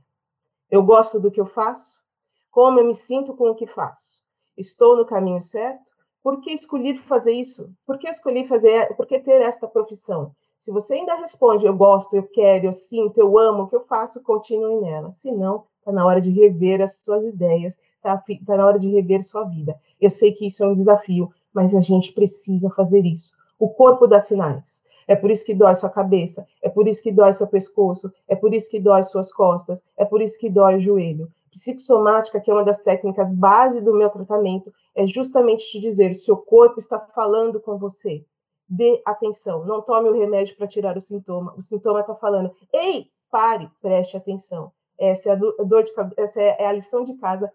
Eu 0.71 0.83
gosto 0.83 1.19
do 1.19 1.29
que 1.29 1.39
eu 1.39 1.45
faço? 1.45 2.03
Como 2.49 2.79
eu 2.79 2.85
me 2.85 2.93
sinto 2.93 3.35
com 3.35 3.49
o 3.51 3.55
que 3.55 3.67
faço? 3.67 4.23
Estou 4.57 4.95
no 4.95 5.05
caminho 5.05 5.41
certo? 5.41 5.91
Por 6.23 6.39
que 6.39 6.51
escolhi 6.51 6.95
fazer 6.95 7.33
isso? 7.33 7.71
Por 7.85 7.99
que 7.99 8.07
escolhi 8.07 8.45
fazer, 8.45 8.95
por 8.95 9.05
que 9.05 9.19
ter 9.19 9.41
esta 9.41 9.67
profissão? 9.67 10.33
Se 10.57 10.71
você 10.71 10.95
ainda 10.95 11.15
responde, 11.15 11.67
eu 11.67 11.75
gosto, 11.75 12.15
eu 12.15 12.23
quero, 12.23 12.65
eu 12.65 12.73
sinto, 12.73 13.19
eu 13.19 13.37
amo 13.37 13.63
o 13.63 13.67
que 13.67 13.75
eu 13.75 13.81
faço, 13.81 14.23
continue 14.23 14.81
nela. 14.81 15.11
Se 15.11 15.31
não, 15.31 15.65
está 15.85 15.91
na 15.91 16.03
hora 16.03 16.19
de 16.19 16.31
rever 16.31 16.81
as 16.81 16.99
suas 16.99 17.25
ideias, 17.25 17.77
está 17.97 18.17
tá 18.17 18.57
na 18.57 18.65
hora 18.65 18.79
de 18.79 18.89
rever 18.89 19.23
sua 19.23 19.43
vida. 19.43 19.75
Eu 20.01 20.09
sei 20.09 20.31
que 20.31 20.47
isso 20.47 20.63
é 20.63 20.67
um 20.67 20.73
desafio, 20.73 21.31
mas 21.53 21.75
a 21.75 21.79
gente 21.79 22.11
precisa 22.13 22.71
fazer 22.71 23.05
isso. 23.05 23.33
O 23.59 23.69
corpo 23.69 24.07
dá 24.07 24.19
sinais. 24.19 24.83
É 25.07 25.15
por 25.15 25.29
isso 25.29 25.45
que 25.45 25.53
dói 25.53 25.75
sua 25.75 25.91
cabeça, 25.91 26.47
é 26.63 26.67
por 26.67 26.87
isso 26.87 27.03
que 27.03 27.11
dói 27.11 27.31
seu 27.31 27.45
pescoço, 27.45 28.11
é 28.27 28.35
por 28.35 28.53
isso 28.55 28.71
que 28.71 28.79
dói 28.79 29.03
suas 29.03 29.31
costas, 29.31 29.83
é 29.95 30.03
por 30.03 30.19
isso 30.19 30.39
que 30.39 30.49
dói 30.49 30.77
o 30.77 30.79
joelho. 30.79 31.31
Psicossomática, 31.51 32.41
que 32.41 32.49
é 32.49 32.53
uma 32.53 32.63
das 32.63 32.81
técnicas 32.81 33.31
base 33.31 33.81
do 33.81 33.93
meu 33.93 34.09
tratamento, 34.09 34.73
é 34.95 35.05
justamente 35.05 35.69
te 35.69 35.79
dizer: 35.79 36.15
seu 36.15 36.37
corpo 36.37 36.79
está 36.79 36.99
falando 36.99 37.61
com 37.61 37.77
você. 37.77 38.25
Dê 38.67 38.99
atenção. 39.05 39.63
Não 39.63 39.81
tome 39.81 40.09
o 40.09 40.13
remédio 40.13 40.57
para 40.57 40.65
tirar 40.65 40.97
o 40.97 41.01
sintoma. 41.01 41.53
O 41.55 41.61
sintoma 41.61 42.01
está 42.01 42.15
falando: 42.15 42.51
ei, 42.73 43.05
pare, 43.29 43.69
preste 43.79 44.17
atenção. 44.17 44.71
Essa 44.99 45.29
é 45.29 45.31
a 45.33 45.35
dor 45.35 45.83
de 45.83 45.91
essa 46.17 46.41
é 46.41 46.65
a 46.65 46.71
lição 46.71 47.03
de 47.03 47.15
casa 47.15 47.51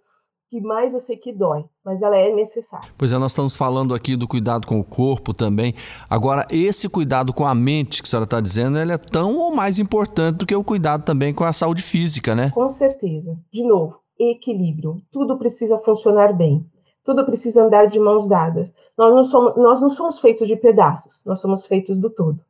que 0.50 0.61
mais 0.61 0.94
eu 0.94 1.00
sei 1.00 1.16
que 1.16 1.33
dói, 1.33 1.64
mas 1.85 2.03
ela 2.03 2.16
é 2.16 2.35
necessária. 2.35 2.88
Pois 2.98 3.12
é, 3.12 3.18
nós 3.18 3.31
estamos 3.31 3.55
falando 3.55 3.94
aqui 3.94 4.16
do 4.16 4.26
cuidado 4.26 4.66
com 4.66 4.81
o 4.81 4.85
corpo 4.85 5.33
também. 5.33 5.74
Agora, 6.09 6.44
esse 6.50 6.88
cuidado 6.88 7.33
com 7.33 7.46
a 7.46 7.55
mente 7.55 8.03
que 8.03 8.09
a 8.09 8.11
senhora 8.11 8.24
está 8.24 8.40
dizendo, 8.40 8.76
ele 8.76 8.92
é 8.92 8.98
tão 8.98 9.37
ou 9.38 9.55
mais 9.55 9.79
importante 9.79 10.38
do 10.38 10.46
que 10.46 10.55
o 10.55 10.64
cuidado 10.64 11.05
também 11.05 11.33
com 11.33 11.44
a 11.44 11.53
saúde 11.53 11.83
física, 11.83 12.35
né? 12.35 12.50
Com 12.50 12.68
certeza. 12.68 13.38
De 13.53 13.62
novo, 13.62 14.00
equilíbrio. 14.18 15.00
Tudo 15.12 15.38
precisa 15.38 15.79
funcionar 15.79 16.33
bem. 16.33 16.66
Tudo 17.05 17.24
precisa 17.24 17.64
andar 17.64 17.87
de 17.87 18.00
mãos 18.00 18.29
dadas. 18.29 18.74
Nós 18.98 19.14
não 19.14 19.22
somos, 19.22 19.57
nós 19.57 19.81
não 19.81 19.88
somos 19.88 20.18
feitos 20.18 20.48
de 20.48 20.57
pedaços, 20.57 21.24
nós 21.24 21.40
somos 21.40 21.64
feitos 21.64 21.98
do 21.98 22.11
todo. 22.11 22.42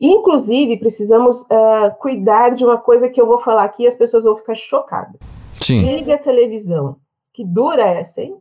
Inclusive, 0.00 0.78
precisamos 0.78 1.42
uh, 1.42 1.96
cuidar 1.98 2.50
de 2.50 2.64
uma 2.64 2.78
coisa 2.78 3.08
que 3.08 3.20
eu 3.20 3.26
vou 3.26 3.38
falar 3.38 3.64
aqui 3.64 3.84
e 3.84 3.86
as 3.86 3.96
pessoas 3.96 4.24
vão 4.24 4.36
ficar 4.36 4.54
chocadas. 4.54 5.32
Sim. 5.62 5.78
Ligue 5.78 6.12
a 6.12 6.18
televisão 6.18 6.96
que 7.36 7.44
dura 7.44 7.82
essa, 7.82 8.22
hein? 8.22 8.40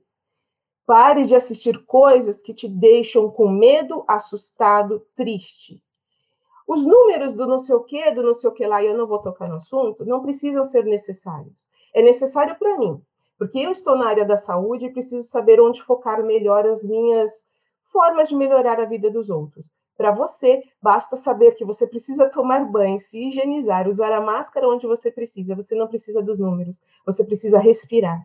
Pare 0.86 1.26
de 1.26 1.36
assistir 1.36 1.86
coisas 1.86 2.42
que 2.42 2.54
te 2.54 2.68
deixam 2.68 3.30
com 3.30 3.50
medo, 3.50 4.06
assustado, 4.08 5.06
triste. 5.16 5.82
Os 6.66 6.86
números 6.86 7.34
do 7.34 7.46
não 7.46 7.60
sei 7.60 7.76
o 7.76 7.84
que, 7.84 8.12
do 8.12 8.24
não 8.24 8.34
sei 8.34 8.50
o 8.50 8.54
que 8.54 8.66
lá, 8.66 8.82
e 8.82 8.88
eu 8.88 8.98
não 8.98 9.06
vou 9.06 9.20
tocar 9.20 9.50
no 9.50 9.56
assunto, 9.56 10.06
não 10.06 10.22
precisam 10.22 10.64
ser 10.64 10.86
necessários. 10.86 11.68
É 11.94 12.02
necessário 12.02 12.58
para 12.58 12.78
mim, 12.78 13.02
porque 13.38 13.60
eu 13.60 13.72
estou 13.72 13.98
na 13.98 14.08
área 14.08 14.26
da 14.26 14.38
saúde 14.38 14.86
e 14.86 14.94
preciso 14.94 15.24
saber 15.24 15.60
onde 15.60 15.82
focar 15.82 16.24
melhor 16.24 16.66
as 16.66 16.84
minhas 16.84 17.48
formas 17.84 18.30
de 18.30 18.36
melhorar 18.36 18.80
a 18.80 18.86
vida 18.86 19.12
dos 19.12 19.30
outros. 19.30 19.74
Para 19.98 20.12
você, 20.12 20.64
basta 20.82 21.16
saber 21.16 21.56
que 21.56 21.64
você 21.64 21.88
precisa 21.88 22.30
tomar 22.30 22.66
banho, 22.66 23.00
se 23.00 23.28
higienizar, 23.28 23.88
usar 23.88 24.12
a 24.12 24.22
máscara 24.22 24.68
onde 24.68 24.86
você 24.86 25.12
precisa. 25.12 25.56
Você 25.56 25.76
não 25.76 25.88
precisa 25.88 26.22
dos 26.22 26.40
números, 26.40 26.82
você 27.06 27.24
precisa 27.24 27.60
respirar. 27.60 28.24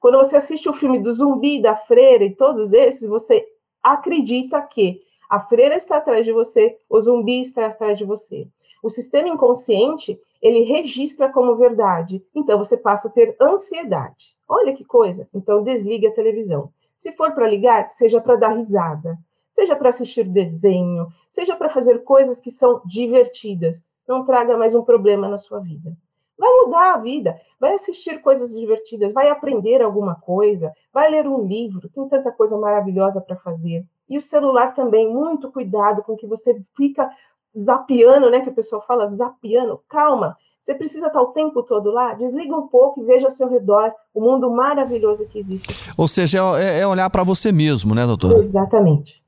Quando 0.00 0.18
você 0.18 0.36
assiste 0.36 0.68
o 0.68 0.72
filme 0.72 0.98
do 0.98 1.12
zumbi, 1.12 1.60
da 1.60 1.76
freira 1.76 2.24
e 2.24 2.34
todos 2.34 2.72
esses, 2.72 3.08
você 3.08 3.46
acredita 3.82 4.60
que 4.62 5.02
a 5.30 5.38
freira 5.40 5.76
está 5.76 5.98
atrás 5.98 6.26
de 6.26 6.32
você, 6.32 6.76
o 6.90 7.00
zumbi 7.00 7.40
está 7.40 7.66
atrás 7.66 7.96
de 7.96 8.04
você. 8.04 8.48
O 8.82 8.90
sistema 8.90 9.28
inconsciente, 9.28 10.20
ele 10.42 10.64
registra 10.64 11.30
como 11.30 11.56
verdade. 11.56 12.22
Então 12.34 12.58
você 12.58 12.76
passa 12.76 13.08
a 13.08 13.10
ter 13.10 13.36
ansiedade. 13.40 14.36
Olha 14.48 14.74
que 14.74 14.84
coisa. 14.84 15.28
Então 15.32 15.62
desligue 15.62 16.06
a 16.06 16.12
televisão. 16.12 16.70
Se 16.96 17.12
for 17.12 17.32
para 17.34 17.48
ligar, 17.48 17.88
seja 17.88 18.20
para 18.20 18.36
dar 18.36 18.56
risada, 18.56 19.18
seja 19.52 19.76
para 19.76 19.90
assistir 19.90 20.24
desenho, 20.24 21.06
seja 21.28 21.54
para 21.54 21.68
fazer 21.68 22.02
coisas 22.02 22.40
que 22.40 22.50
são 22.50 22.80
divertidas. 22.86 23.84
Não 24.08 24.24
traga 24.24 24.56
mais 24.56 24.74
um 24.74 24.82
problema 24.82 25.28
na 25.28 25.36
sua 25.36 25.60
vida. 25.60 25.94
Vai 26.38 26.50
mudar 26.50 26.94
a 26.94 26.98
vida, 26.98 27.38
vai 27.60 27.74
assistir 27.74 28.20
coisas 28.20 28.58
divertidas, 28.58 29.12
vai 29.12 29.28
aprender 29.28 29.82
alguma 29.82 30.16
coisa, 30.16 30.72
vai 30.92 31.08
ler 31.08 31.28
um 31.28 31.46
livro, 31.46 31.88
tem 31.90 32.08
tanta 32.08 32.32
coisa 32.32 32.58
maravilhosa 32.58 33.20
para 33.20 33.36
fazer. 33.36 33.84
E 34.08 34.16
o 34.16 34.20
celular 34.20 34.72
também, 34.72 35.12
muito 35.12 35.52
cuidado 35.52 36.02
com 36.02 36.16
que 36.16 36.26
você 36.26 36.56
fica 36.74 37.08
zapiando, 37.56 38.30
né? 38.30 38.40
Que 38.40 38.48
o 38.48 38.54
pessoal 38.54 38.80
fala 38.80 39.06
zapiando. 39.06 39.80
Calma, 39.86 40.36
você 40.58 40.74
precisa 40.74 41.08
estar 41.08 41.20
o 41.20 41.32
tempo 41.32 41.62
todo 41.62 41.92
lá? 41.92 42.14
Desliga 42.14 42.56
um 42.56 42.66
pouco 42.66 43.00
e 43.00 43.04
veja 43.04 43.26
ao 43.26 43.30
seu 43.30 43.48
redor 43.48 43.92
o 44.12 44.20
mundo 44.20 44.50
maravilhoso 44.50 45.28
que 45.28 45.38
existe. 45.38 45.76
Ou 45.96 46.08
seja, 46.08 46.38
é, 46.58 46.80
é 46.80 46.86
olhar 46.86 47.08
para 47.10 47.22
você 47.22 47.52
mesmo, 47.52 47.94
né, 47.94 48.06
doutora? 48.06 48.38
Exatamente 48.38 49.21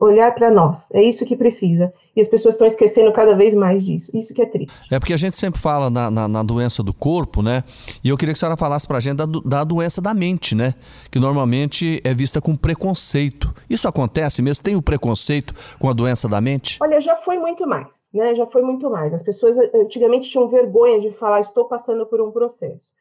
olhar 0.00 0.34
para 0.34 0.50
nós. 0.50 0.90
É 0.92 1.02
isso 1.02 1.24
que 1.24 1.36
precisa. 1.36 1.92
E 2.14 2.20
as 2.20 2.28
pessoas 2.28 2.54
estão 2.54 2.66
esquecendo 2.66 3.12
cada 3.12 3.36
vez 3.36 3.54
mais 3.54 3.84
disso. 3.84 4.16
Isso 4.16 4.34
que 4.34 4.42
é 4.42 4.46
triste. 4.46 4.92
É 4.92 4.98
porque 4.98 5.12
a 5.12 5.16
gente 5.16 5.36
sempre 5.36 5.60
fala 5.60 5.88
na, 5.88 6.10
na, 6.10 6.28
na 6.28 6.42
doença 6.42 6.82
do 6.82 6.92
corpo, 6.92 7.42
né? 7.42 7.62
E 8.02 8.08
eu 8.08 8.16
queria 8.16 8.34
que 8.34 8.38
a 8.38 8.40
senhora 8.40 8.56
falasse 8.56 8.86
para 8.86 8.98
a 8.98 9.00
gente 9.00 9.16
da, 9.16 9.26
da 9.26 9.64
doença 9.64 10.00
da 10.00 10.12
mente, 10.14 10.54
né? 10.54 10.74
Que 11.10 11.18
normalmente 11.18 12.00
é 12.04 12.14
vista 12.14 12.40
com 12.40 12.56
preconceito. 12.56 13.54
Isso 13.68 13.86
acontece 13.86 14.42
mesmo? 14.42 14.62
Tem 14.62 14.76
o 14.76 14.82
preconceito 14.82 15.54
com 15.78 15.88
a 15.88 15.92
doença 15.92 16.28
da 16.28 16.40
mente? 16.40 16.78
Olha, 16.80 17.00
já 17.00 17.16
foi 17.16 17.38
muito 17.38 17.66
mais, 17.66 18.10
né? 18.14 18.34
Já 18.34 18.46
foi 18.46 18.62
muito 18.62 18.90
mais. 18.90 19.14
As 19.14 19.22
pessoas 19.22 19.56
antigamente 19.74 20.28
tinham 20.30 20.48
vergonha 20.48 21.00
de 21.00 21.10
falar, 21.10 21.40
estou 21.40 21.66
passando 21.66 22.06
por 22.06 22.20
um 22.20 22.30
processo. 22.30 22.92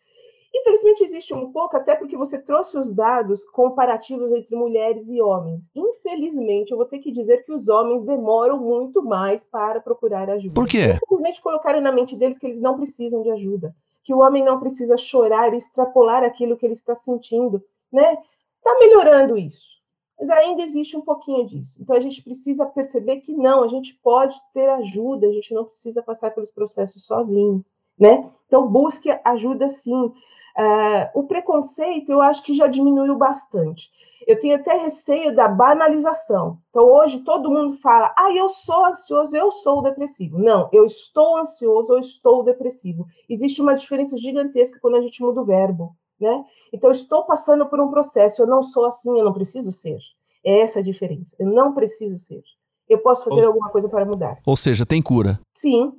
Infelizmente 0.59 1.03
existe 1.03 1.33
um 1.33 1.51
pouco, 1.51 1.77
até 1.77 1.95
porque 1.95 2.17
você 2.17 2.41
trouxe 2.41 2.77
os 2.77 2.91
dados 2.91 3.45
comparativos 3.45 4.31
entre 4.31 4.55
mulheres 4.55 5.09
e 5.09 5.21
homens. 5.21 5.71
Infelizmente, 5.75 6.71
eu 6.71 6.77
vou 6.77 6.85
ter 6.85 6.99
que 6.99 7.11
dizer 7.11 7.43
que 7.43 7.51
os 7.51 7.69
homens 7.69 8.03
demoram 8.03 8.57
muito 8.57 9.03
mais 9.03 9.43
para 9.43 9.79
procurar 9.79 10.29
ajuda. 10.29 10.53
Por 10.53 10.67
quê? 10.67 10.97
Simplesmente 10.97 11.41
colocaram 11.41 11.79
na 11.79 11.91
mente 11.91 12.15
deles 12.15 12.37
que 12.37 12.47
eles 12.47 12.59
não 12.59 12.75
precisam 12.75 13.21
de 13.21 13.29
ajuda, 13.29 13.75
que 14.03 14.13
o 14.13 14.19
homem 14.19 14.43
não 14.43 14.59
precisa 14.59 14.97
chorar 14.97 15.53
e 15.53 15.57
extrapolar 15.57 16.23
aquilo 16.23 16.57
que 16.57 16.65
ele 16.65 16.73
está 16.73 16.95
sentindo, 16.95 17.63
né? 17.91 18.17
Tá 18.63 18.75
melhorando 18.79 19.37
isso. 19.37 19.77
Mas 20.19 20.29
ainda 20.31 20.63
existe 20.63 20.97
um 20.97 21.01
pouquinho 21.01 21.45
disso. 21.45 21.77
Então 21.79 21.95
a 21.95 21.99
gente 21.99 22.23
precisa 22.23 22.65
perceber 22.65 23.17
que 23.17 23.33
não, 23.33 23.63
a 23.63 23.67
gente 23.67 23.99
pode 24.01 24.35
ter 24.51 24.67
ajuda, 24.69 25.27
a 25.27 25.31
gente 25.31 25.53
não 25.53 25.63
precisa 25.63 26.01
passar 26.01 26.31
pelos 26.31 26.49
processos 26.49 27.05
sozinho, 27.05 27.63
né? 27.99 28.27
Então 28.47 28.67
busque 28.67 29.09
ajuda 29.23 29.69
sim. 29.69 30.11
Uh, 30.57 31.19
o 31.19 31.23
preconceito 31.27 32.11
eu 32.11 32.19
acho 32.19 32.41
que 32.41 32.55
já 32.55 32.65
diminuiu 32.65 33.15
bastante. 33.15 33.91
Eu 34.27 34.39
tenho 34.39 34.55
até 34.55 34.73
receio 34.73 35.33
da 35.33 35.47
banalização. 35.47 36.57
Então, 36.69 36.83
hoje 36.83 37.23
todo 37.23 37.51
mundo 37.51 37.73
fala: 37.73 38.11
ah, 38.17 38.33
eu 38.35 38.49
sou 38.49 38.85
ansioso, 38.85 39.37
eu 39.37 39.51
sou 39.51 39.83
depressivo. 39.83 40.39
Não, 40.39 40.67
eu 40.73 40.83
estou 40.83 41.37
ansioso 41.37 41.93
ou 41.93 41.99
estou 41.99 42.43
depressivo. 42.43 43.05
Existe 43.29 43.61
uma 43.61 43.75
diferença 43.75 44.17
gigantesca 44.17 44.79
quando 44.81 44.95
a 44.95 45.01
gente 45.01 45.21
muda 45.21 45.41
o 45.41 45.45
verbo, 45.45 45.95
né? 46.19 46.43
Então, 46.73 46.89
eu 46.89 46.93
estou 46.93 47.23
passando 47.25 47.69
por 47.69 47.79
um 47.79 47.91
processo, 47.91 48.41
eu 48.41 48.47
não 48.47 48.63
sou 48.63 48.85
assim, 48.85 49.17
eu 49.17 49.25
não 49.25 49.33
preciso 49.33 49.71
ser. 49.71 49.99
É 50.43 50.61
essa 50.61 50.79
a 50.79 50.83
diferença. 50.83 51.35
Eu 51.39 51.47
não 51.51 51.73
preciso 51.73 52.17
ser. 52.17 52.41
Eu 52.89 52.99
posso 52.99 53.25
fazer 53.29 53.41
ou, 53.41 53.47
alguma 53.47 53.69
coisa 53.69 53.87
para 53.87 54.05
mudar. 54.05 54.37
Ou 54.45 54.57
seja, 54.57 54.85
tem 54.85 55.01
cura. 55.01 55.39
Sim, 55.53 55.91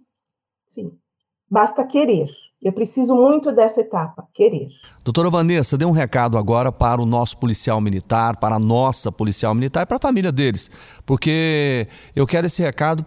sim. 0.66 0.99
Basta 1.51 1.87
querer. 1.87 2.29
Eu 2.61 2.73
preciso 2.73 3.15
muito 3.15 3.53
dessa 3.53 3.81
etapa, 3.81 4.27
querer. 4.35 4.67
Doutora 5.05 5.31
Vanessa, 5.31 5.79
dê 5.79 5.85
um 5.85 5.93
recado 5.93 6.37
agora 6.37 6.73
para 6.73 7.01
o 7.01 7.07
nosso 7.07 7.39
policial 7.39 7.81
militar, 7.81 8.37
para 8.37 8.57
a 8.57 8.59
nossa 8.59 9.13
policial 9.13 9.55
militar 9.55 9.83
e 9.83 9.87
para 9.87 9.97
a 9.97 10.01
família 10.01 10.33
deles, 10.33 10.69
porque 11.07 11.87
eu 12.17 12.27
quero 12.27 12.47
esse 12.47 12.61
recado 12.61 13.07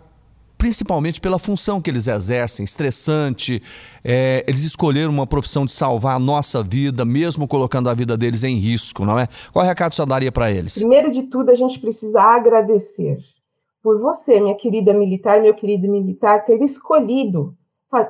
principalmente 0.61 1.19
pela 1.19 1.39
função 1.39 1.81
que 1.81 1.89
eles 1.89 2.05
exercem, 2.05 2.63
estressante. 2.63 3.59
É, 4.03 4.45
eles 4.47 4.63
escolheram 4.63 5.11
uma 5.11 5.25
profissão 5.25 5.65
de 5.65 5.71
salvar 5.71 6.15
a 6.15 6.19
nossa 6.19 6.61
vida, 6.61 7.03
mesmo 7.03 7.47
colocando 7.47 7.89
a 7.89 7.95
vida 7.95 8.15
deles 8.15 8.43
em 8.43 8.57
risco, 8.57 9.03
não 9.03 9.17
é? 9.17 9.27
Qual 9.51 9.65
recado 9.65 9.95
você 9.95 10.05
daria 10.05 10.31
para 10.31 10.51
eles? 10.51 10.75
Primeiro 10.75 11.09
de 11.09 11.23
tudo, 11.23 11.49
a 11.49 11.55
gente 11.55 11.79
precisa 11.79 12.21
agradecer 12.21 13.17
por 13.81 13.99
você, 13.99 14.39
minha 14.39 14.55
querida 14.55 14.93
militar, 14.93 15.41
meu 15.41 15.55
querido 15.55 15.89
militar, 15.89 16.43
ter 16.43 16.61
escolhido 16.61 17.57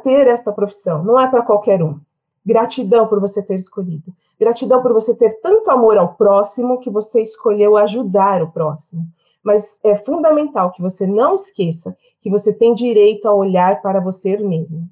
ter 0.04 0.28
esta 0.28 0.54
profissão. 0.54 1.04
Não 1.04 1.20
é 1.20 1.30
para 1.30 1.42
qualquer 1.42 1.82
um. 1.82 2.00
Gratidão 2.46 3.08
por 3.08 3.20
você 3.20 3.42
ter 3.42 3.56
escolhido. 3.56 4.14
Gratidão 4.40 4.82
por 4.82 4.94
você 4.94 5.16
ter 5.16 5.40
tanto 5.42 5.70
amor 5.70 5.98
ao 5.98 6.16
próximo 6.16 6.80
que 6.80 6.90
você 6.90 7.22
escolheu 7.22 7.78
ajudar 7.78 8.42
o 8.42 8.52
próximo. 8.52 9.04
Mas 9.44 9.80
é 9.84 9.96
fundamental 9.96 10.72
que 10.72 10.82
você 10.82 11.06
não 11.06 11.36
esqueça 11.36 11.96
que 12.20 12.30
você 12.30 12.54
tem 12.54 12.74
direito 12.74 13.28
a 13.28 13.34
olhar 13.34 13.82
para 13.82 14.00
você 14.00 14.38
mesmo. 14.38 14.88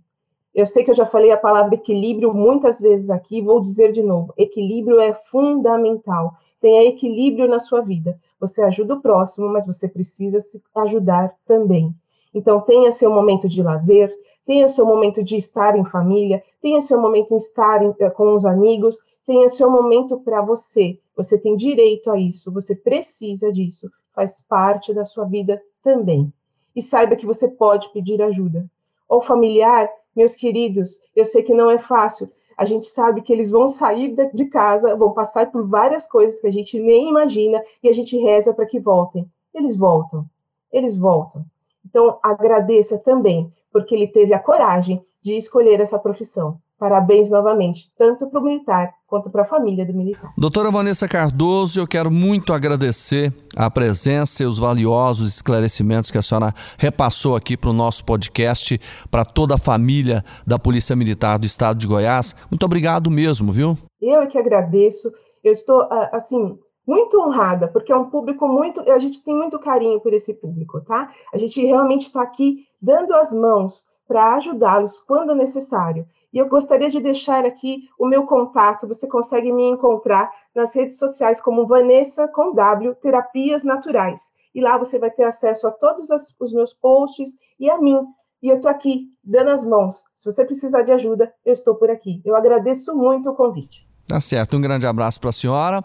Eu 0.53 0.65
sei 0.65 0.83
que 0.83 0.89
eu 0.89 0.95
já 0.95 1.05
falei 1.05 1.31
a 1.31 1.37
palavra 1.37 1.75
equilíbrio 1.75 2.33
muitas 2.33 2.81
vezes 2.81 3.09
aqui, 3.09 3.41
vou 3.41 3.61
dizer 3.61 3.91
de 3.91 4.01
novo: 4.03 4.33
equilíbrio 4.37 4.99
é 4.99 5.13
fundamental. 5.13 6.33
Tenha 6.59 6.89
equilíbrio 6.89 7.47
na 7.47 7.59
sua 7.59 7.81
vida. 7.81 8.19
Você 8.39 8.61
ajuda 8.63 8.95
o 8.95 9.01
próximo, 9.01 9.47
mas 9.49 9.65
você 9.65 9.87
precisa 9.87 10.39
se 10.39 10.61
ajudar 10.75 11.33
também. 11.45 11.95
Então, 12.33 12.61
tenha 12.61 12.91
seu 12.91 13.11
momento 13.11 13.47
de 13.47 13.63
lazer, 13.63 14.13
tenha 14.45 14.67
seu 14.67 14.85
momento 14.85 15.23
de 15.23 15.35
estar 15.35 15.75
em 15.75 15.83
família, 15.83 16.41
tenha 16.61 16.79
seu 16.79 17.01
momento 17.01 17.29
de 17.29 17.41
estar 17.41 17.83
em, 17.83 17.93
eh, 17.99 18.09
com 18.11 18.35
os 18.35 18.45
amigos, 18.45 18.97
tenha 19.25 19.49
seu 19.49 19.69
momento 19.69 20.19
para 20.19 20.41
você. 20.41 20.99
Você 21.15 21.39
tem 21.39 21.55
direito 21.55 22.11
a 22.11 22.17
isso, 22.17 22.53
você 22.53 22.75
precisa 22.75 23.51
disso, 23.51 23.89
faz 24.15 24.41
parte 24.47 24.93
da 24.93 25.03
sua 25.03 25.25
vida 25.25 25.61
também. 25.81 26.31
E 26.75 26.81
saiba 26.81 27.15
que 27.15 27.25
você 27.25 27.47
pode 27.47 27.91
pedir 27.91 28.21
ajuda. 28.21 28.69
Ou 29.07 29.21
familiar, 29.21 29.89
meus 30.15 30.35
queridos, 30.35 31.01
eu 31.15 31.25
sei 31.25 31.41
que 31.41 31.53
não 31.53 31.69
é 31.69 31.79
fácil. 31.79 32.29
A 32.55 32.65
gente 32.65 32.87
sabe 32.87 33.21
que 33.21 33.33
eles 33.33 33.51
vão 33.51 33.67
sair 33.67 34.13
de 34.33 34.45
casa, 34.45 34.95
vão 34.95 35.13
passar 35.13 35.51
por 35.51 35.67
várias 35.67 36.07
coisas 36.07 36.39
que 36.39 36.47
a 36.47 36.51
gente 36.51 36.79
nem 36.79 37.09
imagina 37.09 37.63
e 37.81 37.89
a 37.89 37.91
gente 37.91 38.17
reza 38.17 38.53
para 38.53 38.65
que 38.65 38.79
voltem. 38.79 39.29
Eles 39.53 39.77
voltam. 39.77 40.25
Eles 40.71 40.97
voltam. 40.97 41.45
Então, 41.89 42.19
agradeça 42.23 43.01
também, 43.03 43.49
porque 43.71 43.95
ele 43.95 44.07
teve 44.07 44.33
a 44.33 44.39
coragem 44.39 45.01
de 45.23 45.35
escolher 45.35 45.79
essa 45.79 45.99
profissão. 45.99 46.57
Parabéns 46.79 47.29
novamente, 47.29 47.93
tanto 47.97 48.29
para 48.29 48.39
o 48.39 48.43
militar 48.43 48.89
quanto 49.05 49.29
para 49.29 49.41
a 49.41 49.45
família 49.45 49.85
do 49.85 49.93
militar. 49.93 50.31
Doutora 50.37 50.71
Vanessa 50.71 51.09
Cardoso, 51.09 51.77
eu 51.77 51.85
quero 51.85 52.09
muito 52.09 52.53
agradecer 52.53 53.33
a 53.53 53.69
presença 53.69 54.43
e 54.43 54.45
os 54.45 54.57
valiosos 54.57 55.35
esclarecimentos 55.35 56.09
que 56.09 56.17
a 56.17 56.21
senhora 56.21 56.53
repassou 56.77 57.35
aqui 57.35 57.57
para 57.57 57.71
o 57.71 57.73
nosso 57.73 58.05
podcast, 58.05 58.79
para 59.11 59.25
toda 59.25 59.55
a 59.55 59.57
família 59.57 60.23
da 60.47 60.57
Polícia 60.57 60.95
Militar 60.95 61.37
do 61.37 61.45
Estado 61.45 61.77
de 61.77 61.85
Goiás. 61.85 62.33
Muito 62.49 62.65
obrigado 62.65 63.11
mesmo, 63.11 63.51
viu? 63.51 63.77
Eu 64.01 64.21
é 64.21 64.25
que 64.25 64.37
agradeço. 64.37 65.11
Eu 65.43 65.51
estou, 65.51 65.81
ah, 65.81 66.11
assim, 66.13 66.57
muito 66.87 67.21
honrada, 67.21 67.67
porque 67.67 67.91
é 67.91 67.95
um 67.95 68.09
público 68.09 68.47
muito. 68.47 68.81
A 68.91 68.99
gente 68.99 69.23
tem 69.23 69.35
muito 69.35 69.59
carinho 69.59 69.99
por 69.99 70.13
esse 70.13 70.33
público, 70.33 70.81
tá? 70.81 71.09
A 71.33 71.37
gente 71.37 71.63
realmente 71.65 72.03
está 72.03 72.21
aqui 72.21 72.65
dando 72.81 73.13
as 73.13 73.33
mãos 73.33 73.85
para 74.07 74.35
ajudá-los 74.35 74.99
quando 75.01 75.35
necessário. 75.35 76.05
E 76.33 76.39
eu 76.39 76.47
gostaria 76.47 76.89
de 76.89 76.99
deixar 76.99 77.45
aqui 77.45 77.87
o 77.99 78.07
meu 78.07 78.25
contato. 78.25 78.87
Você 78.87 79.07
consegue 79.07 79.51
me 79.51 79.63
encontrar 79.63 80.29
nas 80.55 80.75
redes 80.75 80.97
sociais 80.97 81.39
como 81.39 81.67
Vanessa 81.67 82.27
com 82.27 82.53
W 82.53 82.95
Terapias 82.95 83.63
Naturais. 83.63 84.31
E 84.53 84.61
lá 84.61 84.77
você 84.77 84.97
vai 84.97 85.11
ter 85.11 85.23
acesso 85.23 85.67
a 85.67 85.71
todos 85.71 86.09
os 86.39 86.53
meus 86.53 86.73
posts 86.73 87.35
e 87.59 87.69
a 87.69 87.79
mim. 87.79 87.99
E 88.41 88.49
eu 88.49 88.55
estou 88.55 88.71
aqui 88.71 89.07
dando 89.23 89.49
as 89.49 89.65
mãos. 89.65 90.05
Se 90.15 90.31
você 90.31 90.45
precisar 90.45 90.81
de 90.81 90.91
ajuda, 90.91 91.31
eu 91.45 91.53
estou 91.53 91.75
por 91.75 91.91
aqui. 91.91 92.21
Eu 92.25 92.35
agradeço 92.35 92.95
muito 92.95 93.29
o 93.29 93.35
convite. 93.35 93.88
Tá 94.09 94.19
certo. 94.19 94.57
Um 94.57 94.61
grande 94.61 94.87
abraço 94.87 95.19
para 95.19 95.29
a 95.29 95.33
senhora. 95.33 95.83